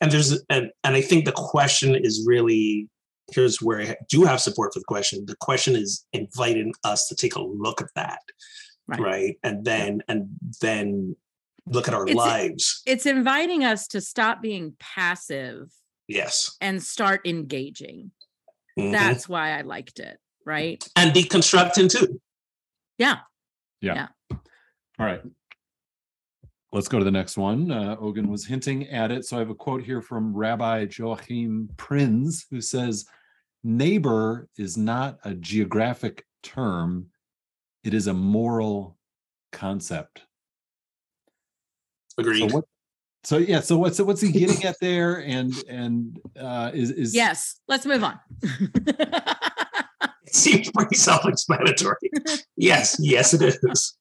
[0.00, 2.88] and there's and and i think the question is really
[3.34, 7.14] here's where i do have support for the question the question is inviting us to
[7.22, 8.20] take a look at that
[8.88, 9.00] Right.
[9.10, 10.20] right, and then and
[10.60, 11.16] then
[11.74, 15.62] look at our It's- lives It's inviting us to stop being passive
[16.06, 18.12] yes and start engaging.
[18.78, 18.92] Mhm.
[18.92, 20.88] That's why I liked it, right?
[20.96, 22.20] and deconstructing too
[22.96, 23.18] Yeah.
[23.80, 24.08] Yeah.
[24.98, 25.20] All right.
[26.72, 27.70] Let's go to the next one.
[27.70, 29.24] Uh, Ogun was hinting at it.
[29.24, 33.06] So I have a quote here from Rabbi Joachim Prinz, who says,
[33.62, 37.06] Neighbor is not a geographic term,
[37.84, 38.96] it is a moral
[39.52, 40.22] concept.
[42.18, 42.64] agreed So what?
[43.24, 45.24] So yeah, so what's what's he getting at there?
[45.24, 47.58] And and uh is is Yes.
[47.66, 48.20] Let's move on.
[50.36, 51.96] it seems pretty self-explanatory.
[52.56, 53.96] Yes yes it is.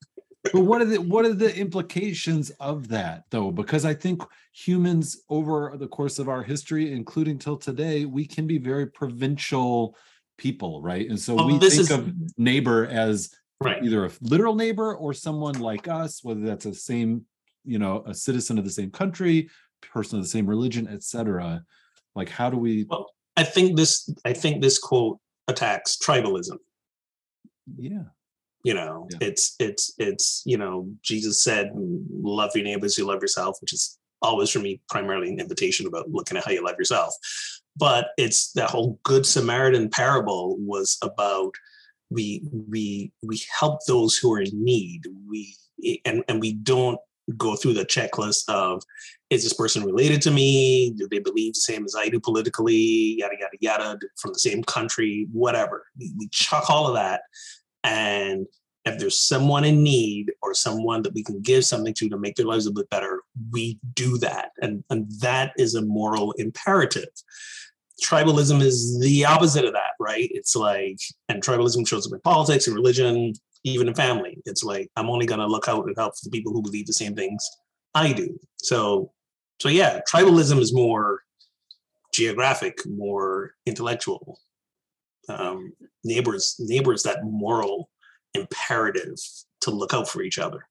[0.54, 3.52] But what are the what are the implications of that though?
[3.52, 4.22] Because i think
[4.54, 9.96] humans over the course of our history including till today we can be very provincial
[10.38, 11.10] people right?
[11.10, 13.84] And so Well, we think is- of neighbor as right.
[13.84, 17.26] either a literal neighbor or someone like us whether that's a same
[17.64, 19.50] you know a citizen of the same country
[19.82, 21.64] person of the same religion etc
[22.16, 26.58] like how do we well i think this i think this quote attacks tribalism.
[27.78, 28.04] Yeah.
[28.64, 29.28] You know Yeah.
[29.28, 34.00] it's it's it's you know jesus said love your neighbors you love yourself which is
[34.22, 37.14] always for me primarily an invitation about looking at how you love yourself.
[37.78, 41.54] But it's that whole good samaritan parable was about
[42.10, 45.02] we we we help those who are in need.
[45.30, 45.56] We
[46.06, 47.00] and and we don't
[47.38, 48.84] go through the checklist of
[49.30, 53.18] is this person related to me do they believe the same as i do politically
[53.18, 57.22] yada yada yada from the same country whatever we, chuck all of that
[57.84, 58.46] and
[58.86, 62.36] if there's someone in need or someone that we can give something to to make
[62.36, 64.52] their lives a bit better, we do that.
[64.62, 67.10] And, and that is a moral imperative.
[68.04, 70.30] Tribalism is the opposite of that, right?
[70.32, 73.34] It's like, and tribalism shows up in politics and religion,
[73.66, 74.38] even in family.
[74.46, 76.94] It's like, I'm only going to look out and help the people who believe the
[76.94, 77.46] same things
[77.94, 78.40] I do.
[78.58, 79.12] So,
[79.60, 81.22] so yeah, tribalism is more
[82.14, 84.40] geographic, more intellectual.
[85.28, 85.74] Um,
[86.04, 87.90] neighbors, neighbors, that moral
[88.36, 89.18] imperative
[89.62, 90.68] to look out for each other.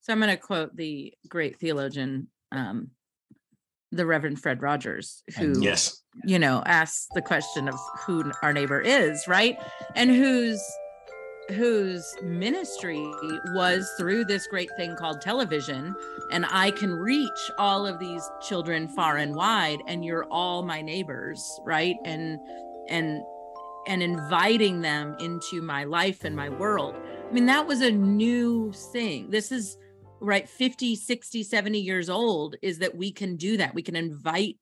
[0.00, 2.92] So I'm going to quote the great theologian, um,
[3.92, 6.02] the Reverend Fred Rogers, who Yes.
[6.24, 9.58] you know asks the question of who our neighbor is, right,
[9.94, 10.62] and whose
[11.50, 13.02] whose ministry
[13.54, 15.94] was through this great thing called television
[16.30, 20.82] and i can reach all of these children far and wide and you're all my
[20.82, 21.96] neighbors right?
[22.04, 22.38] And
[22.88, 23.22] and
[23.86, 26.94] and inviting them into my life and my world.
[27.28, 29.30] I mean that was a new thing.
[29.30, 29.76] This is
[30.20, 33.74] right 50 60 70 years old is that we can do that.
[33.74, 34.56] We can invite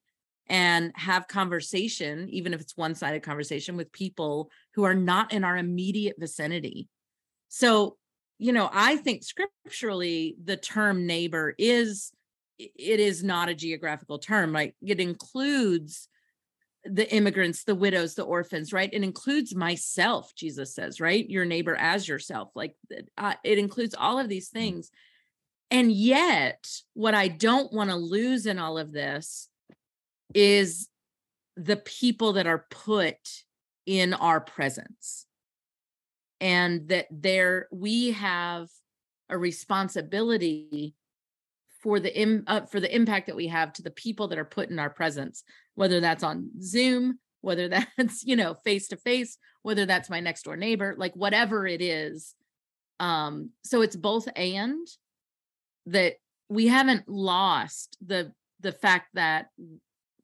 [0.48, 5.56] and have conversation even if it's one-sided conversation with people who are not in our
[5.56, 6.88] immediate vicinity.
[7.48, 7.96] So
[8.38, 12.12] you know i think scripturally the term neighbor is
[12.58, 16.08] it is not a geographical term like it includes
[16.84, 18.90] the immigrants the widows the orphans right?
[18.92, 21.28] It includes myself jesus says right?
[21.28, 22.74] Your neighbor as yourself like
[23.18, 24.90] uh, it includes all of these things.
[25.70, 29.48] And yet what i don't want to lose in all of this
[30.36, 30.90] is
[31.56, 33.16] the people that are put
[33.86, 35.24] in our presence.
[36.42, 38.68] And that there we have
[39.30, 40.94] a responsibility
[41.82, 44.44] for the Im, uh, for the impact that we have to the people that are
[44.44, 45.42] put in our presence
[45.74, 50.42] whether that's on zoom whether that's you know face to face whether that's my next
[50.42, 52.34] door neighbor like whatever it is.
[53.00, 54.86] Um so it's both and
[55.86, 56.14] that
[56.48, 59.46] we haven't lost the the fact that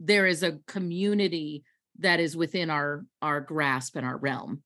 [0.04, 1.62] there is a community
[1.98, 4.62] that is within our our grasp and our realm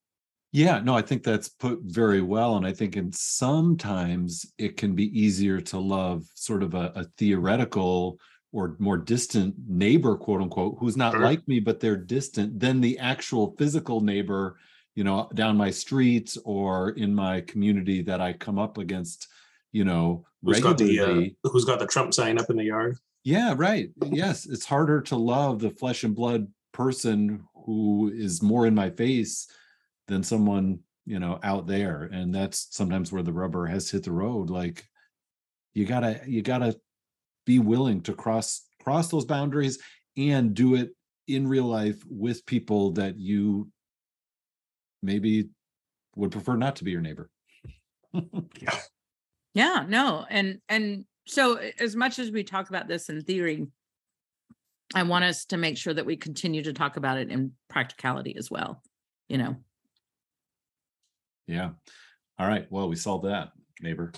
[0.53, 2.57] Yeah, no, I think that's put very well.
[2.57, 7.05] And I think in sometimes it can be easier to love sort of a, a
[7.19, 8.19] theoretical
[8.53, 11.21] or more distant neighbor, quote unquote, who's not Sure.
[11.21, 14.57] like me, but they're distant than the actual physical neighbor,
[14.95, 19.29] you know, down my street or in my community that I come up against,
[19.73, 21.37] you know, Who's got the regularly.
[21.45, 22.97] uh, who's got the Trump sign up in the yard?
[23.27, 23.91] Yeah, right.
[24.05, 28.89] Yes, it's harder to love the flesh and blood person who is more in my
[28.89, 29.49] face
[30.07, 32.05] than someone, you know, out there.
[32.05, 34.49] And that's sometimes where the rubber has hit the road.
[34.49, 34.85] Like
[35.75, 36.79] you gotta, you gotta
[37.47, 39.81] be willing to cross cross those boundaries
[40.17, 40.91] and do it
[41.27, 43.69] in real life with people that you
[45.03, 45.49] maybe
[46.15, 47.29] would prefer not to be your neighbor.
[48.61, 48.79] yeah
[49.53, 53.67] Yeah, no and and so as much as we talk about this in theory
[54.95, 58.37] i want us to make sure that we continue to talk about it in practicality
[58.37, 58.83] as well
[59.29, 59.57] you know
[61.47, 61.71] Yeah.
[62.39, 62.67] All right.
[62.71, 64.13] Well, we solved that, neighbor.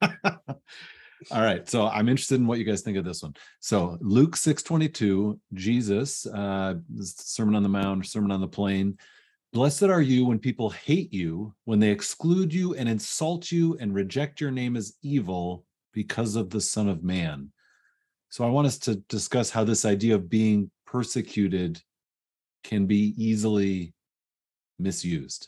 [0.02, 1.68] All right.
[1.68, 3.34] So I'm interested in what you guys think of this one.
[3.60, 8.98] So Luke 622, Jesus, uh, Sermon on the Mount, Sermon on the Plain.
[9.54, 13.94] Blessed are you when people hate you, when they exclude you and insult you and
[13.94, 17.52] reject your name as evil because of the Son of Man.
[18.30, 21.80] So I want us to discuss how this idea of being persecuted
[22.64, 23.94] can be easily
[24.80, 25.46] misused.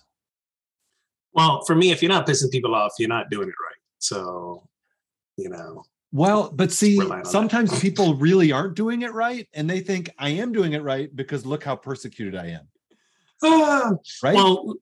[1.33, 3.81] Well, for me, if you're not pissing people off, you're not doing it right.
[3.99, 4.69] So,
[5.37, 7.29] you know, Well, but see, rely on that.
[7.29, 11.15] sometimes people really aren't doing it right, and they think I am doing it right
[11.17, 12.69] because look how persecuted I am.
[13.43, 14.35] Ah, Right?
[14.35, 14.75] well,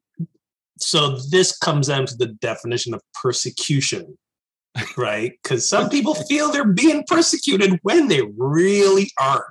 [0.78, 4.18] so this comes down to the definition of persecution,
[4.96, 5.32] right?
[5.42, 9.44] Because some people feel they're being persecuted when they really aren't,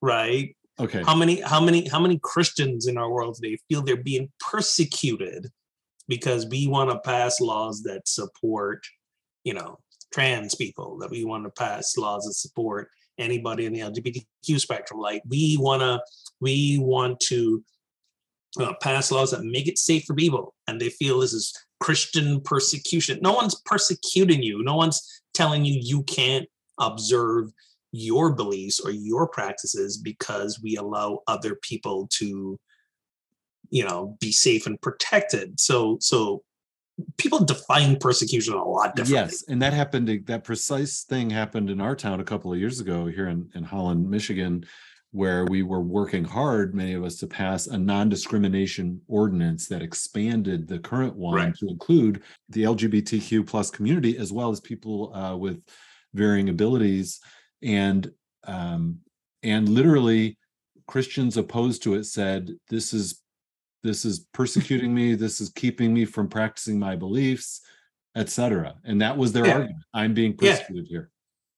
[0.00, 0.54] right?
[0.80, 1.02] okay.
[1.04, 5.50] How many, how many, how many Christians in our world today feel they're being persecuted
[6.08, 8.84] because we want to pass laws that support,
[9.44, 9.78] you know,
[10.12, 15.00] trans people, that we want to pass laws that support anybody in the LGBTQ spectrum.
[15.00, 16.00] Like we want to,
[16.42, 17.64] we want to
[18.60, 22.40] uh, pass laws that make it safe for people, and they feel this is Christian
[22.42, 23.18] persecution.
[23.22, 24.62] No one's persecuting you.
[24.62, 26.46] No one's telling you you can't
[26.78, 27.50] observe
[27.92, 32.58] your beliefs or your practices because we allow other people to
[33.70, 36.42] you know be safe and protected so so
[37.18, 40.26] people define persecution a lot differently Yes, and that happened.
[40.26, 43.64] That precise thing happened in our town a couple of years ago here in, in
[43.64, 44.64] Holland, Michigan,
[45.12, 50.66] where we were working hard, many of us, to pass a non-discrimination ordinance that expanded
[50.66, 51.54] the current one Right.
[51.56, 55.62] to include the LGBTQ plus community as well as people uh, with
[56.14, 57.20] varying abilities,
[57.62, 58.10] and
[58.44, 58.98] um,
[59.42, 60.36] and literally
[60.86, 63.20] Christians opposed to it said, "This is
[63.82, 65.14] this is persecuting me.
[65.14, 67.60] This is keeping me from practicing my beliefs."
[68.14, 68.74] etc.
[68.84, 69.52] And that was their Yeah.
[69.54, 69.84] argument.
[69.94, 70.52] I'm being Yeah.
[70.56, 71.10] persecuted here.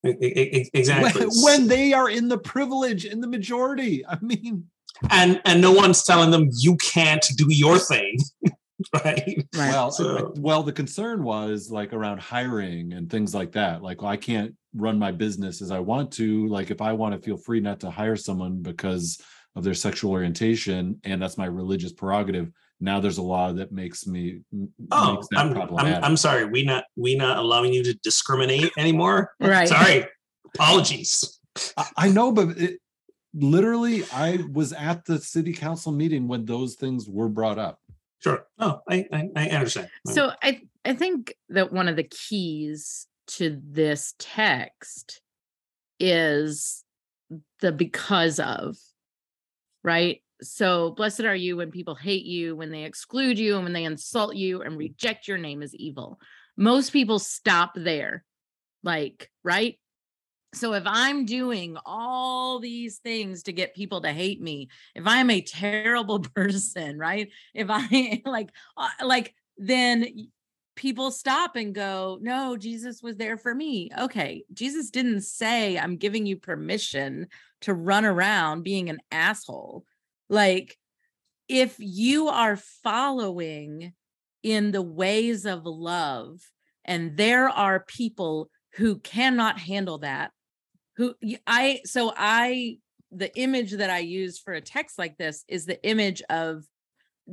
[0.05, 1.27] Exactly.
[1.27, 4.05] When, when they are in the privilege in the majority.
[4.07, 4.65] I mean,
[5.11, 8.19] and and no one's telling them you can't do your thing,
[8.95, 9.05] right?
[9.05, 9.47] Right.
[9.55, 13.83] well, So- uh, well, the concern was like around hiring and things like that.
[13.83, 16.47] Like, well, I can't run my business as I want to.
[16.49, 19.21] Like, if I want to feel free not to hire someone because
[19.57, 22.51] of their sexual orientation, and that's my religious prerogative.
[22.81, 24.41] Now there's a law that makes me
[24.91, 26.05] Oh, makes that I'm, I'm.
[26.05, 26.45] I'm sorry.
[26.45, 29.33] We not we not allowing you to discriminate anymore.
[29.41, 29.69] Right.
[29.69, 30.07] Sorry.
[30.55, 31.41] Apologies.
[31.77, 32.81] I, I know, but it,
[33.33, 37.81] literally, I was at the city council meeting when those things were brought up.
[38.23, 38.47] Sure.
[38.59, 39.89] Oh, I I, I understand.
[40.07, 45.21] So I I think that one of the keys to this text
[45.99, 46.85] is
[47.61, 48.77] the because of
[49.83, 53.73] right so blessed are you when people hate you when they exclude you and when
[53.73, 56.19] they insult you and reject your name as evil.
[56.57, 58.25] Most people stop there
[58.83, 59.79] like right?
[60.55, 65.31] So if i'm doing all these things to get people to hate me if i'm
[65.31, 67.29] a terrible person right?
[67.55, 70.29] If i like uh, like then
[70.77, 73.91] people stop and go no jesus was there for me.
[73.99, 77.29] Okay jesus didn't say i'm giving you permission
[77.63, 79.85] to run around being an asshole
[80.29, 80.77] like
[81.49, 83.93] if you are following
[84.43, 86.41] in the ways of love
[86.85, 90.31] and there are people who cannot handle that
[90.97, 91.15] who
[91.47, 92.79] I, so i
[93.11, 96.65] the image that i use for a text like this is the image of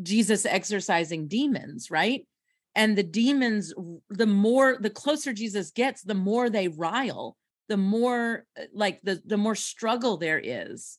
[0.02, 2.26] jesus exercising demons right?
[2.74, 3.74] And the demons
[4.10, 7.36] the more the closer jesus gets the more they rile
[7.68, 10.98] the more uh, like the the more struggle there is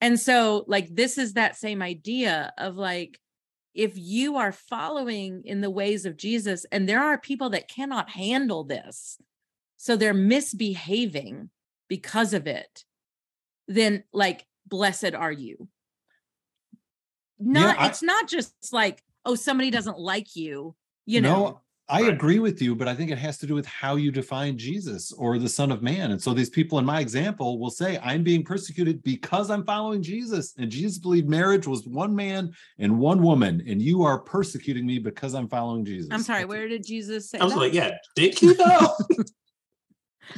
[0.00, 3.18] and so like this is that same idea of like
[3.74, 8.10] if you are following in the ways of jesus and there are people that cannot
[8.10, 9.18] handle this
[9.76, 11.50] so they're misbehaving
[11.88, 12.84] because of it
[13.68, 15.68] then like blessed are you.
[17.38, 20.74] Not I- it's not just like oh somebody doesn't like you
[21.04, 21.44] you know?
[21.44, 22.12] No, I Right.
[22.12, 25.12] agree with you, but I think it has to do with how you define Jesus
[25.12, 26.10] or the Son of Man.
[26.10, 30.02] And so these people in my example will say, I'm being persecuted because I'm following
[30.02, 30.52] Jesus.
[30.58, 33.62] And Jesus believed marriage was one man and one woman.
[33.68, 36.10] And you are persecuting me because I'm following Jesus.
[36.10, 37.58] i'm sorry That's- where did jesus say I was that?
[37.60, 38.94] like, yeah, did you know?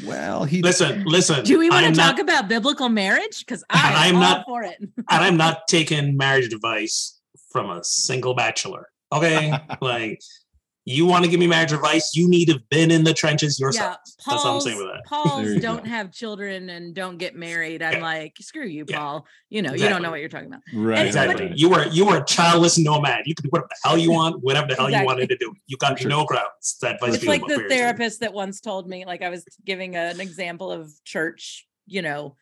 [0.04, 1.44] Well, he listen, listen.
[1.46, 4.44] do we want I'm to talk not, about biblical marriage because i'm, I'm all not-
[4.46, 7.18] for it and I'm not taking marriage advice
[7.50, 8.88] from a single bachelor.
[9.10, 10.20] Okay, like
[10.88, 13.60] you want to give me marriage advice, you need to have been in the trenches
[13.60, 13.98] yourself.
[14.06, 15.04] yeah That's all I'm Paul's, saying with that.
[15.06, 15.90] Paul's don't go.
[15.90, 18.02] have children and don't get married i'm Yeah.
[18.02, 18.96] like screw you Yeah.
[18.98, 21.06] paul you know you don't know what you're talking about right.
[21.06, 21.46] Exactly.
[21.48, 21.56] right.
[21.58, 23.22] You were you were a childless nomad.
[23.26, 25.02] You could do whatever the hell you want, whatever the hell Exactly.
[25.02, 25.54] you wanted to do.
[25.66, 26.08] You got Sure.
[26.10, 26.76] no grounds.
[26.82, 27.70] That advice it's like the marriage.
[27.72, 32.36] therapist that once told me like i was giving an example of church you know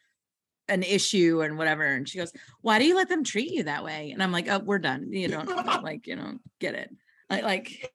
[0.68, 3.84] an issue and whatever and she goes why do you let them treat you that
[3.84, 5.46] way and i'm like oh we're done you don't
[5.84, 6.90] like you know get it
[7.30, 7.90] like, like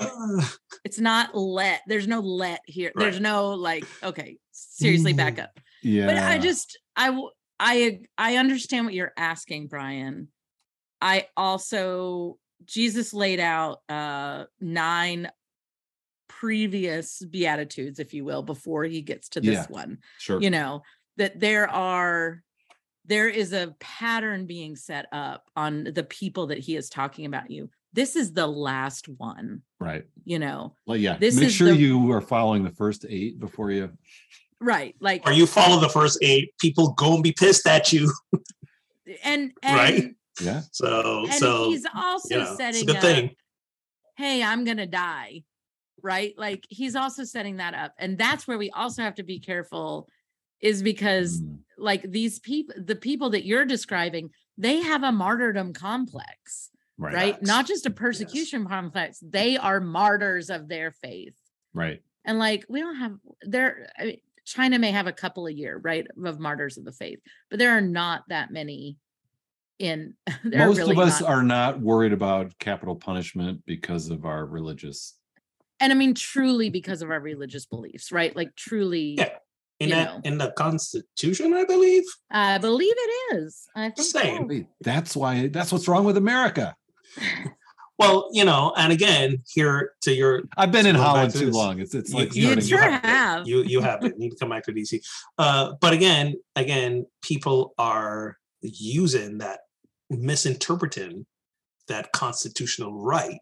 [0.84, 6.08] it's not let there's no let here there's no like okay seriously back up Yeah.
[6.08, 7.18] but i just I
[7.60, 10.28] I i understand what you're asking brian
[11.02, 15.30] i also jesus laid out uh nine
[16.28, 19.66] previous beatitudes if you will before he gets to this Yeah.
[19.68, 20.42] one sure.
[20.42, 20.82] you know
[21.18, 22.42] that there are
[23.06, 27.50] there is a pattern being set up on the people that he is talking about
[27.52, 30.06] you this is the last one right.
[30.24, 31.18] you know Well, yeah.
[31.18, 33.92] This Make is sure the- you are following the first eight before you.
[34.60, 38.12] right like or you follow the first eight, people go and be pissed at you.
[39.24, 40.16] and and Right?
[40.42, 40.62] Yeah.
[40.72, 43.36] So and so he's also you know, a setting good up thing.
[44.16, 45.44] hey i'm gonna die
[46.02, 49.39] right like he's also setting that up and that's where we also have to be
[49.39, 50.08] careful
[50.62, 55.74] is because Mm, like these people the people that you're describing they have a martyrdom
[55.74, 56.70] complex
[57.02, 57.14] right.
[57.14, 61.34] right not just a persecution complex they are martyrs of their faith
[61.74, 62.02] Right.
[62.26, 65.78] and like we don't have there I mean, china may have a couple a year
[65.84, 68.97] right of martyrs of the faith but there are not that many
[69.80, 71.30] in Most really of us not.
[71.30, 75.16] are not worried about capital punishment because of our religious.
[75.80, 79.30] and i mean truly because of our religious beliefs right like truly Yeah.
[79.80, 80.22] in know.
[80.24, 82.04] in the Constitution, I believe.
[82.30, 83.68] I believe it is.
[83.76, 84.47] I think Same.
[84.52, 84.66] so.
[84.82, 86.76] That's why that's what's wrong with America.
[87.99, 91.45] Well, you know, and again, here to your I've been in Go Holland to too
[91.47, 91.55] this.
[91.55, 91.80] long.
[91.80, 93.07] It's it's You- like You starting- sure have to.
[93.07, 93.47] have.
[93.47, 94.14] You you have it.
[94.14, 94.99] You need to come back to DC.
[95.38, 99.59] Uh, but again, again, people are using that,
[100.09, 101.26] misinterpreting
[101.88, 103.38] that constitutional right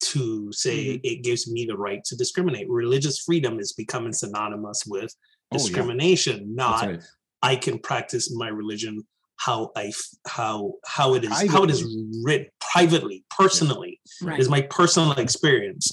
[0.00, 1.00] to say Mm-hmm.
[1.02, 2.68] it gives me the right to discriminate.
[2.68, 5.12] Religious freedom is becoming synonymous with
[5.50, 5.58] Oh, yeah.
[5.58, 7.02] discrimination, not right.
[7.42, 9.04] I can practice my religion
[9.38, 11.82] how I f- how how it is how it is
[12.24, 14.38] written privately, personally Right.
[14.38, 15.90] is my personal experience.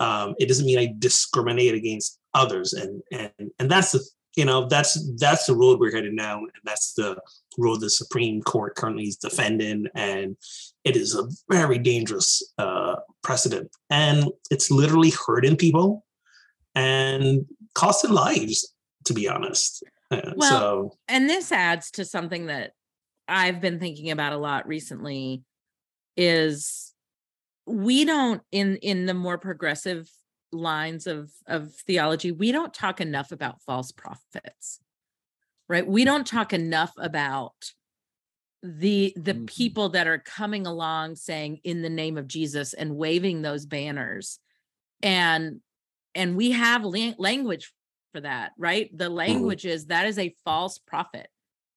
[0.00, 4.00] Um, it doesn't mean I discriminate against others, and and and that's the
[4.36, 7.16] you know that's that's the road we're headed now, and that's the
[7.58, 10.36] road the Supreme Court currently is defending, and
[10.84, 16.04] it is a very dangerous uh, precedent, and it's literally hurting people
[16.74, 18.70] and costing lives.
[19.06, 22.72] To be honest, Uh, Well, so and this adds to something that
[23.28, 25.42] I've been thinking about a lot recently
[26.16, 26.92] is
[27.66, 30.08] we don't in in the more progressive
[30.52, 34.80] lines of of theology we don't talk enough about false prophets
[35.68, 35.86] right?
[35.86, 37.72] We don't talk enough about
[38.62, 39.46] the the Mhm.
[39.46, 44.38] people that are coming along saying in the name of Jesus and waving those banners.
[45.02, 45.60] And
[46.14, 47.72] and we have la- language
[48.12, 48.90] for that right?
[48.96, 51.28] The language is that is a false prophet.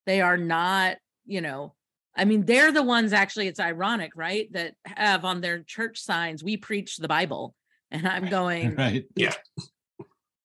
[0.06, 0.98] They are not
[1.28, 1.74] you know
[2.16, 6.44] i mean they're the ones actually it's ironic right that have on their church signs
[6.44, 7.54] we preach the bible
[7.92, 9.06] and i'm going right.
[9.16, 9.34] Yeah.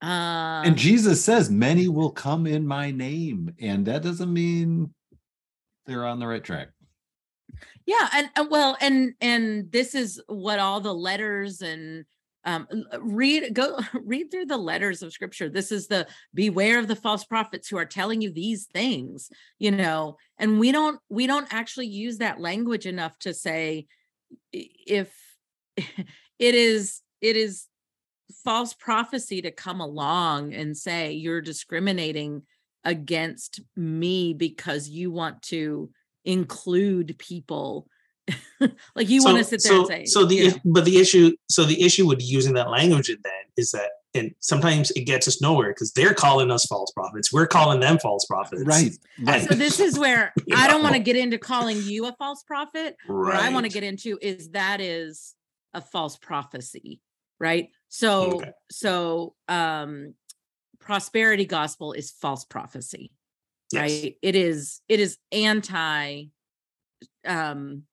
[0.03, 4.93] Uh And Jesus says, "Many will come in my name," and that doesn't mean
[5.87, 6.69] they're on the right track.
[7.87, 12.05] yeah and, and well and and this is what all the letters and
[12.45, 12.67] um
[13.01, 15.49] read go read through the letters of scripture.
[15.49, 19.71] This is the beware of the false prophets who are telling you these things you
[19.71, 20.17] know?
[20.39, 23.87] And we don't we don't actually use that language enough to say
[24.53, 25.15] if
[25.77, 27.67] it is it is
[28.45, 32.43] false prophecy to come along and say you're discriminating
[32.85, 35.91] against me because you want to
[36.25, 37.87] include people
[38.95, 40.99] like you want to sit there so, and say so the you know, but the
[40.99, 45.27] issue so the issue with using that language then is that and sometimes it gets
[45.27, 48.93] us nowhere because they're calling us false prophets we're calling them false prophets Right.
[49.19, 49.43] Right.
[49.43, 52.97] so this is where i don't want to get into calling you a false prophet
[53.09, 55.35] where i want to get into is that is
[55.75, 57.01] a false prophecy
[57.41, 58.51] right so Okay.
[58.71, 60.15] so um
[60.79, 63.11] prosperity gospel is false prophecy
[63.73, 63.81] Yes.
[63.81, 66.25] right it is it is anti
[67.27, 67.85] um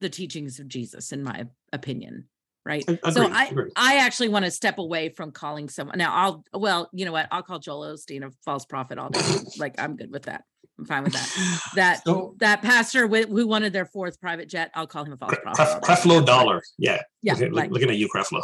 [0.00, 2.24] the teachings of jesus in my opinion
[2.64, 3.72] right A- so i agreed.
[3.76, 7.26] i actually want to step away from calling someone now i'll well you know what
[7.30, 9.20] i'll call joel osteen a false prophet all day
[9.58, 10.44] like i'm good with that
[10.78, 11.28] i'm fine with that
[11.74, 15.16] that So that pastor wi- who wanted their fourth private jet i'll call him a
[15.16, 16.62] false prophet all Cref- Creflo Dollar.
[16.78, 17.02] Yeah.
[17.22, 18.42] yeah Look like, looking at you, Creflo.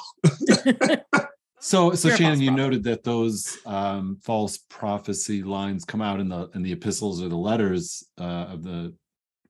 [1.60, 2.62] So, so You're Shannon, you prophet.
[2.62, 7.30] noted that those um, false prophecy lines come out in the in the epistles or
[7.30, 8.94] the letters uh, of the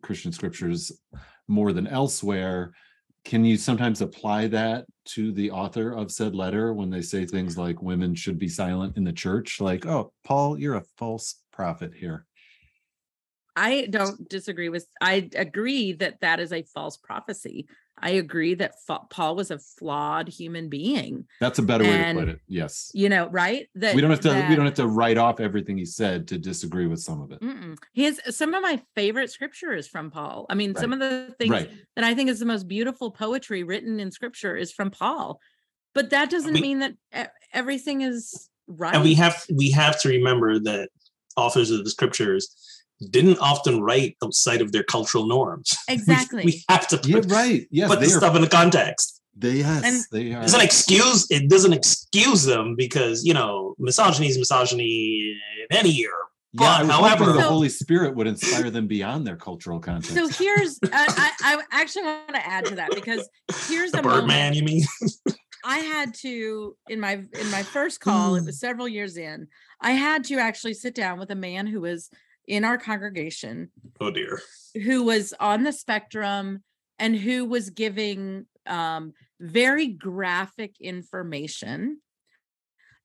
[0.00, 0.92] Christian scriptures
[1.48, 2.72] more than elsewhere.
[3.24, 7.56] Can you sometimes apply that to the author of said letter when they say things
[7.56, 9.60] like "women should be silent in the church"?
[9.60, 12.26] Like, "Oh, Paul, you're a false prophet here."
[13.56, 14.86] I don't disagree with.
[15.00, 17.66] I agree that that is a false prophecy.
[17.96, 21.26] I agree that fa- Paul was a flawed human being.
[21.40, 22.40] That's a better way to put it.
[22.48, 23.68] Yes, You know, right?
[23.76, 24.30] That we don't have to.
[24.30, 27.30] that- We don't have to write off everything he said to disagree with some of
[27.30, 27.40] it.
[27.40, 27.78] Mm-mm.
[27.92, 30.46] His some of my favorite scripture is from Paul.
[30.50, 31.70] I mean, some of the things Right.
[31.94, 35.40] that I think is the most beautiful poetry written in scripture is from Paul.
[35.94, 36.94] But that doesn't mean that
[37.52, 38.96] everything is right.
[38.96, 40.88] And we have we have to remember that
[41.36, 42.73] authors of the scriptures
[43.10, 45.76] didn't often write outside of their cultural norms.
[45.88, 46.44] Exactly.
[46.44, 47.66] We, have to put, Yeah, right.
[47.70, 48.18] Yes, put the are.
[48.18, 49.20] stuff in the context.
[49.36, 50.42] They yes, And- they are.
[50.42, 55.38] doesn't excuse it doesn't excuse them because you know misogyny is misogyny
[55.70, 56.12] in any year.
[56.52, 59.80] Yeah, But was hoping however- the So- Holy Spirit would inspire them beyond their cultural
[59.80, 60.14] context.
[60.14, 63.28] so here's I, I, I actually want to add to that because
[63.68, 64.84] here's The a moment Birdman, you mean?
[65.64, 68.10] I had to in my in my first hmm.
[68.10, 69.48] call, it was several years in.
[69.80, 72.10] I had to actually sit down with a man who was
[72.46, 73.70] in our congregation
[74.00, 74.40] Oh dear.
[74.74, 76.62] who was on the spectrum
[76.98, 82.00] and who was giving um, very graphic information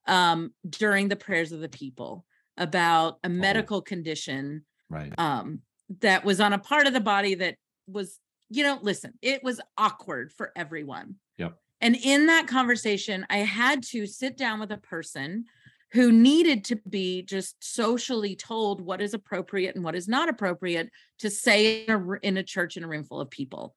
[0.08, 2.26] um, during the prayers of the people
[2.58, 5.14] about a medical condition right.
[5.18, 5.62] um,
[6.02, 7.56] that was on a part of the body that
[7.88, 8.20] was,
[8.50, 11.16] you know, listen, it was awkward for everyone.
[11.38, 11.58] Yep.
[11.82, 15.46] And in that conversation, I had to sit down with a person
[15.92, 20.90] who needed to be just socially told what is appropriate and what is not appropriate
[21.20, 23.76] to say in a, in a church in a room full of people.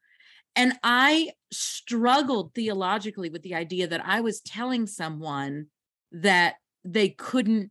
[0.54, 5.66] And I struggled theologically with the idea that I was telling someone
[6.12, 7.70] that they couldn't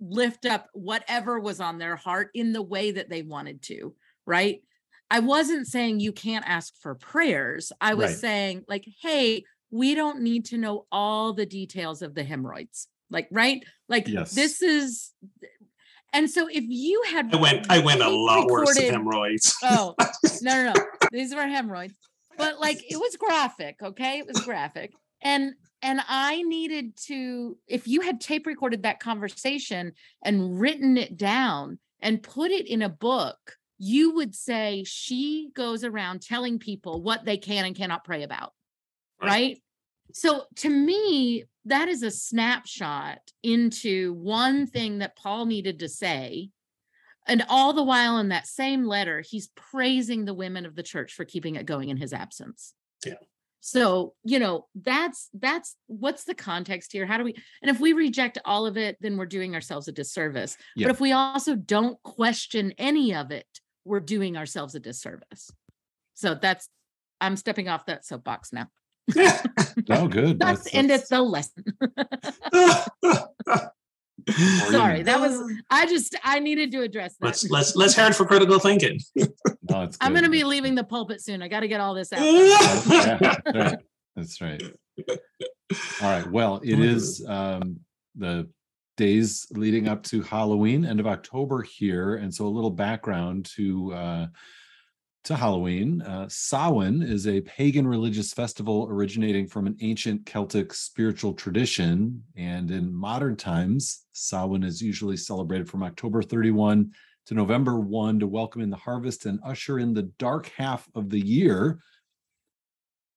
[0.00, 3.94] lift up whatever was on their heart in the way that they wanted to,
[4.26, 4.60] right?
[5.10, 7.72] I wasn't saying you can't ask for prayers.
[7.80, 8.18] I was Right.
[8.18, 12.88] saying, like, hey, we don't need to know all the details of the hemorrhoids.
[13.14, 13.64] Like, right?
[13.88, 14.32] Like, Yes.
[14.32, 15.12] this is.
[16.12, 17.34] And so if you had.
[17.34, 19.54] I went I went a lot worse than hemorrhoids.
[19.62, 19.94] Oh,
[20.42, 20.84] no, no, no.
[21.10, 21.94] These were hemorrhoids.
[22.36, 24.18] But like it was graphic, okay?
[24.18, 24.92] It was graphic.
[25.22, 29.92] And and I needed to if you had tape recorded that conversation
[30.22, 35.84] and written it down and put it in a book, you would say she goes
[35.84, 38.52] around telling people what they can and cannot pray about.
[39.20, 39.28] Right.
[39.28, 39.58] Right?
[40.12, 46.50] So to me, that is a snapshot into one thing that Paul needed to say
[47.26, 51.14] and all the while in that same letter, he's praising the women of the church
[51.14, 52.74] for keeping it going in his absence.
[53.04, 53.14] Yeah.
[53.60, 57.06] So, you know, that's that's what's the context here?
[57.06, 59.92] How do we and if we reject all of it, then we're doing ourselves a
[59.92, 60.58] disservice.
[60.76, 60.86] Yeah.
[60.86, 63.46] But if we also don't question any of it,
[63.86, 65.50] we're doing ourselves a disservice.
[66.12, 66.68] So that's
[67.22, 68.66] I'm stepping off that soapbox now.
[69.90, 70.38] Oh, good.
[70.38, 71.64] That's, That's- ended that's- the lesson.
[74.70, 75.38] Sorry, that was
[75.70, 77.26] I just I needed to address that.
[77.26, 78.98] let's let's let's hear it for critical thinking.
[79.70, 81.40] No, it's I'm going to be leaving the pulpit soon.
[81.40, 82.20] I got to get all this out.
[82.22, 83.78] yeah, that's right.
[84.14, 84.62] That's right.
[86.02, 86.30] All right.
[86.30, 87.80] Well, it is um,
[88.14, 88.46] the
[88.98, 93.92] days leading up to Halloween, end of October here, and so a little background to
[93.94, 94.26] uh,
[95.24, 96.02] to Halloween.
[96.02, 102.70] Uh, Samhain is a pagan religious festival originating from an ancient Celtic spiritual tradition, and
[102.70, 106.92] in modern times, Samhain is usually celebrated from October 31
[107.26, 111.08] to November 1 to welcome in the harvest and usher in the dark half of
[111.08, 111.80] the year.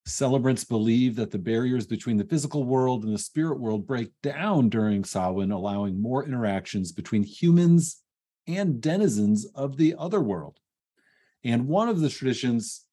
[0.05, 4.69] Celebrants believe that the barriers between the physical world and the spirit world break down
[4.69, 8.01] during Samhain, allowing more interactions between humans
[8.47, 10.57] and denizens of the other world.
[11.47, 12.83] And one of the traditions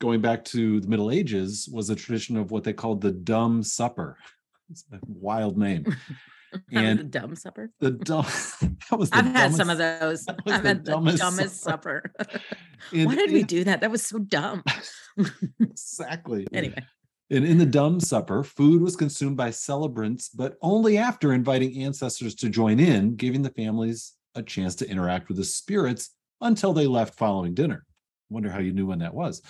[0.00, 3.62] going back to the Middle Ages was a tradition of what they called the dumb
[3.62, 4.16] supper.
[4.70, 5.86] It's a wild name.
[6.72, 7.70] and And dumb supper.
[7.80, 8.24] the dumb
[8.90, 10.26] that was the I've had some of those.
[10.46, 12.12] I've the had the dumbest dumbest, supper.
[12.18, 12.40] supper.
[12.92, 13.80] Why did we do that?
[13.80, 14.62] That was so dumb.
[15.58, 16.84] exactly Anyway,
[17.30, 22.34] And in the dumb supper, food was consumed by celebrants, but only after inviting ancestors
[22.36, 26.10] to join in, giving the families a chance to interact with the spirits
[26.42, 27.86] until they left following dinner.
[28.30, 29.42] Wonder how you knew when that was.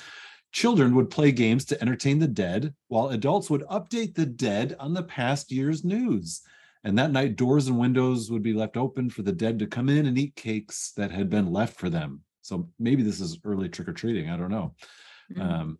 [0.52, 4.94] Children would play games to entertain the dead, while adults would update the dead on
[4.94, 6.40] the past year's news.
[6.84, 9.88] And that night, doors and windows would be left open for the dead to come
[9.88, 12.22] in and eat cakes that had been left for them.
[12.40, 14.30] So maybe this is early trick or treating.
[14.30, 14.74] I don't know.
[15.34, 15.78] mm, Um,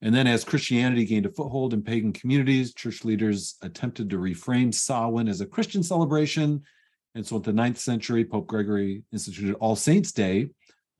[0.00, 4.72] and then, as Christianity gained a foothold in pagan communities, church leaders attempted to reframe
[4.72, 6.62] Samhain as a Christian celebration.
[7.14, 10.50] And so, at the ninth century, Pope Gregory instituted All Saints' Day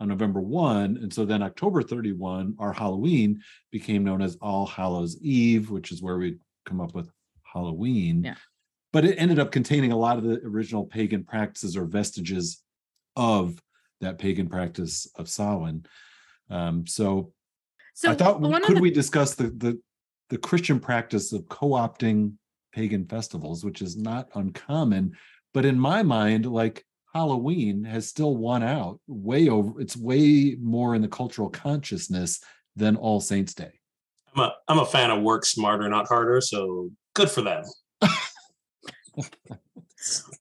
[0.00, 0.98] on November 1.
[1.02, 3.40] And so, then October 31, our Halloween,
[3.70, 7.10] became known as All Hallows Eve, which is where we come up with
[7.42, 8.24] Halloween.
[8.24, 8.34] Yeah.
[8.92, 12.62] But it ended up containing a lot of the original pagan practices or vestiges
[13.16, 13.60] of
[14.00, 15.84] that pagan practice of Samhain.
[16.50, 17.32] Um, so,
[17.94, 19.80] so I thought could the we discuss the the
[20.30, 22.34] the Christian practice of co-opting
[22.72, 25.12] pagan festivals, which is not uncommon,
[25.52, 26.84] but in my mind, like
[27.14, 29.80] Halloween has still won out way over.
[29.80, 32.40] It's way more in the cultural consciousness
[32.76, 33.72] than All Saints Day.
[34.34, 36.40] I'm a I'm a fan of work smarter, not harder.
[36.40, 37.64] So good for them.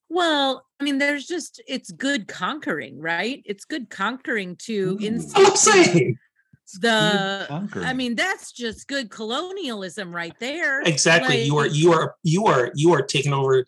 [0.09, 3.41] well, I mean, there's just it's good conquering, right?
[3.45, 5.05] It's good conquering to Ooh.
[5.05, 6.18] in That's what I'm saying.
[6.63, 7.47] It's The-
[7.78, 10.82] I mean, that's just good colonialism right there.
[10.82, 11.43] Exactly.
[11.43, 13.65] you are you are you are you are taking over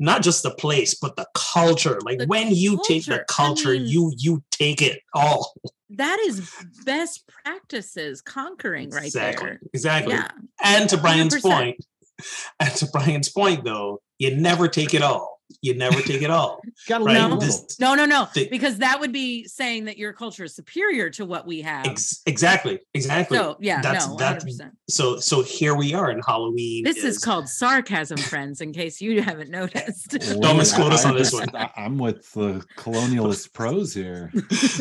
[0.00, 1.98] not just the place, but the culture.
[2.02, 3.70] Like The when you take the culture.
[3.70, 5.54] I mean- you you take it all.
[5.90, 6.48] That is
[6.84, 9.46] best practices conquering right exactly.
[9.46, 9.60] there.
[9.74, 10.14] Exactly.
[10.14, 10.28] Yeah.
[10.62, 11.42] And to Brian's 100%.
[11.42, 11.84] point,
[12.60, 15.39] and to Brian's point though, you never take it all.
[15.62, 16.60] You never take it all.
[16.88, 17.14] Gotta right?
[17.14, 17.36] No.
[17.38, 18.28] This- No, no, no.
[18.34, 21.86] The- because that would be saying that your culture is superior to what we have.
[21.86, 22.80] Ex- exactly.
[22.94, 23.36] Exactly.
[23.38, 24.70] so yeah, That's- no, that- 100%.
[24.88, 26.84] so so here we are in Halloween.
[26.84, 30.10] This is called sarcasm, friends, in case you haven't noticed.
[30.40, 31.48] Don't misquote us I- on this I- one.
[31.56, 34.32] I- I'm with the colonialist pros here.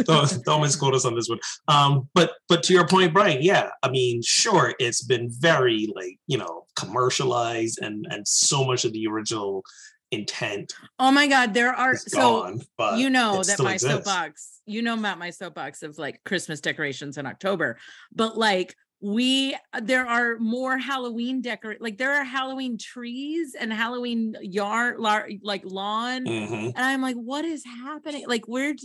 [0.04, 1.40] don't, don't misquote us on this one.
[1.68, 6.18] Um, but but to your point, Brian, yeah, I mean, sure, it's been very like
[6.28, 9.64] you know commercialized, and and so much of the original
[10.12, 12.62] intent Oh my God, there are is so gone.
[12.78, 13.96] But you know that my exists.
[14.06, 17.78] soapbox, you know about my soapbox of like Christmas decorations in October,
[18.14, 24.36] but like we there are more Halloween decor like there are Halloween trees and Halloween
[24.42, 26.74] yard lar- like lawn Mhm.
[26.76, 28.76] and I'm like what is happening like we're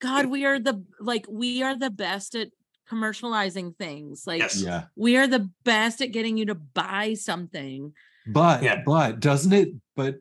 [0.00, 2.48] God we are the like we are the best at
[2.88, 4.62] commercializing things like Yes.
[4.62, 4.84] Yeah.
[4.94, 7.94] we are the best at getting you to buy something
[8.26, 8.82] But Yeah.
[8.86, 9.70] but doesn't it?
[9.96, 10.16] But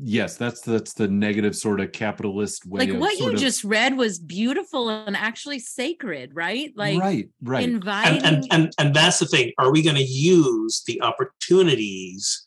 [0.00, 2.80] yes, that's that's the negative sort of capitalist way.
[2.80, 7.28] like of what you of- just read was beautiful and actually sacred right like right,
[7.42, 7.64] right.
[7.68, 12.46] inviting and, and and and that's the thing are we going to use the opportunities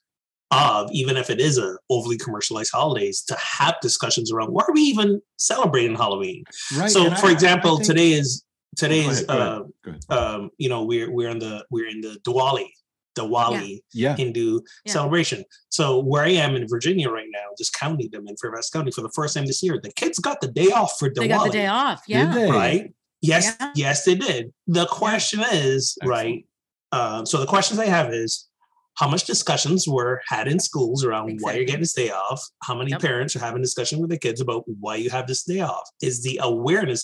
[0.51, 4.73] of even if it is a overly commercialized holidays to have discussions around why are
[4.73, 6.43] we even celebrating halloween
[6.77, 6.89] right.
[6.91, 8.43] so and for I- I example think- today is
[8.75, 9.61] today is uh,
[10.09, 12.67] um you know we're we're in the we're in the Diwali
[13.15, 14.91] Diwali yeah, Hindu Yeah.
[14.93, 15.43] celebration.
[15.69, 19.01] So where I am in Virginia right now, just counting them in Fairfax County for
[19.01, 21.19] the first time this year, the kids got the day off for Diwali.
[21.19, 22.51] they got the day off Did yeah they?
[22.51, 22.93] right?
[23.21, 23.71] Yes, Yeah.
[23.75, 24.53] yes, they did.
[24.67, 26.09] The question is, Excellent.
[26.09, 26.45] right?
[26.91, 28.47] Uh, so the questions I have is,
[28.97, 32.41] how much discussions were had in schools around why you're getting this day off?
[32.63, 33.01] How many Yep.
[33.01, 35.89] parents are having discussion with their kids about why you have this day off?
[36.01, 37.03] Is the awareness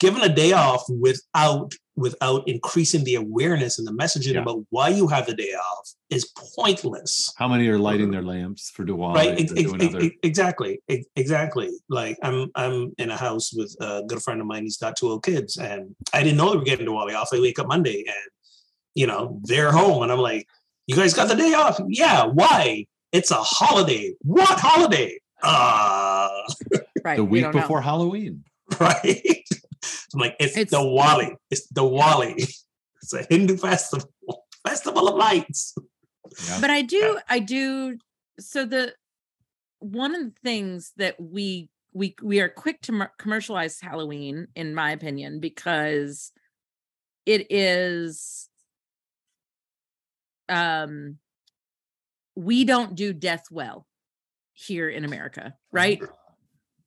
[0.00, 4.40] given a day off without without increasing the awareness and the messaging Yeah.
[4.40, 8.68] about why you have the day off is pointless How many are lighting their lamps
[8.70, 9.14] for Diwali?
[9.14, 14.02] right ex- ex- other- exactly ex- exactly like i'm i'm in a house with a
[14.08, 16.64] good friend of mine he's got two little kids and i didn't know they were
[16.64, 18.30] getting Diwali off i wake up monday and
[18.96, 20.48] you know they're home and i'm like
[20.88, 26.28] you guys got the day off yeah why it's a holiday what holiday uh
[27.04, 27.60] right the week don't know.
[27.60, 28.42] before Halloween.
[28.80, 29.44] right
[30.14, 32.34] i'm like it's, It's- the wali it's the wali
[33.02, 34.10] it's a hindu festival.
[34.66, 35.74] Festival of lights.
[36.48, 36.58] Yeah.
[36.60, 37.98] but i do i do
[38.40, 38.94] so the
[39.80, 44.74] one of the things that we we we are quick to mer- commercialize halloween in
[44.74, 46.32] my opinion because
[47.26, 48.48] it is
[50.48, 51.18] um
[52.36, 53.86] we don't do death well
[54.54, 56.02] here in america right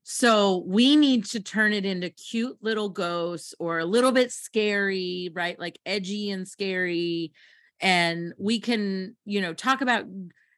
[0.10, 5.30] So we need to turn it into cute little ghosts or a little bit scary,
[5.34, 5.60] right?
[5.60, 7.34] Like edgy and scary.
[7.82, 10.06] And we can, you know, talk about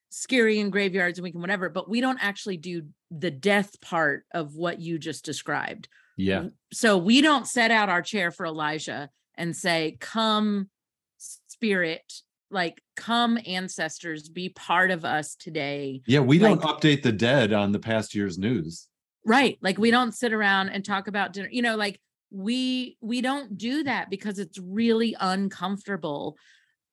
[0.10, 4.24] scary in graveyards and we can whatever, but we don't actually do the death part
[4.36, 5.88] of what you just described.
[6.16, 10.70] yeah, So we don't set out our chair for Elijah and say, come
[11.18, 12.22] spirit,
[12.52, 16.04] like come ancestors, be part of us today.
[16.06, 16.20] yeah.
[16.20, 18.89] We don't update the dead on the past year's news.
[19.26, 22.00] Right like we don't sit around and talk about dinner you know like
[22.32, 26.38] we we don't do that because it's really uncomfortable.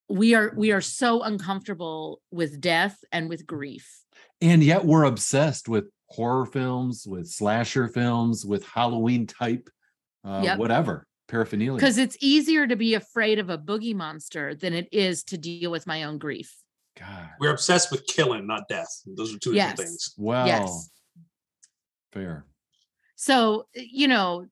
[0.09, 4.03] We are we are so uncomfortable with death and with grief.
[4.41, 9.69] And yet we're obsessed with horror films, with slasher films, with Halloween type,
[10.25, 10.59] uh, Yep.
[10.59, 11.75] whatever paraphernalia.
[11.75, 15.71] because it's easier to be afraid of a boogie monster than it is to deal
[15.73, 16.57] with my own grief.
[16.99, 18.89] God, we're obsessed with killing not death.
[19.05, 19.71] Those are two Yes.
[19.73, 20.15] different things.
[20.17, 20.91] Well, yes
[22.17, 22.45] fair.
[23.15, 24.47] so you know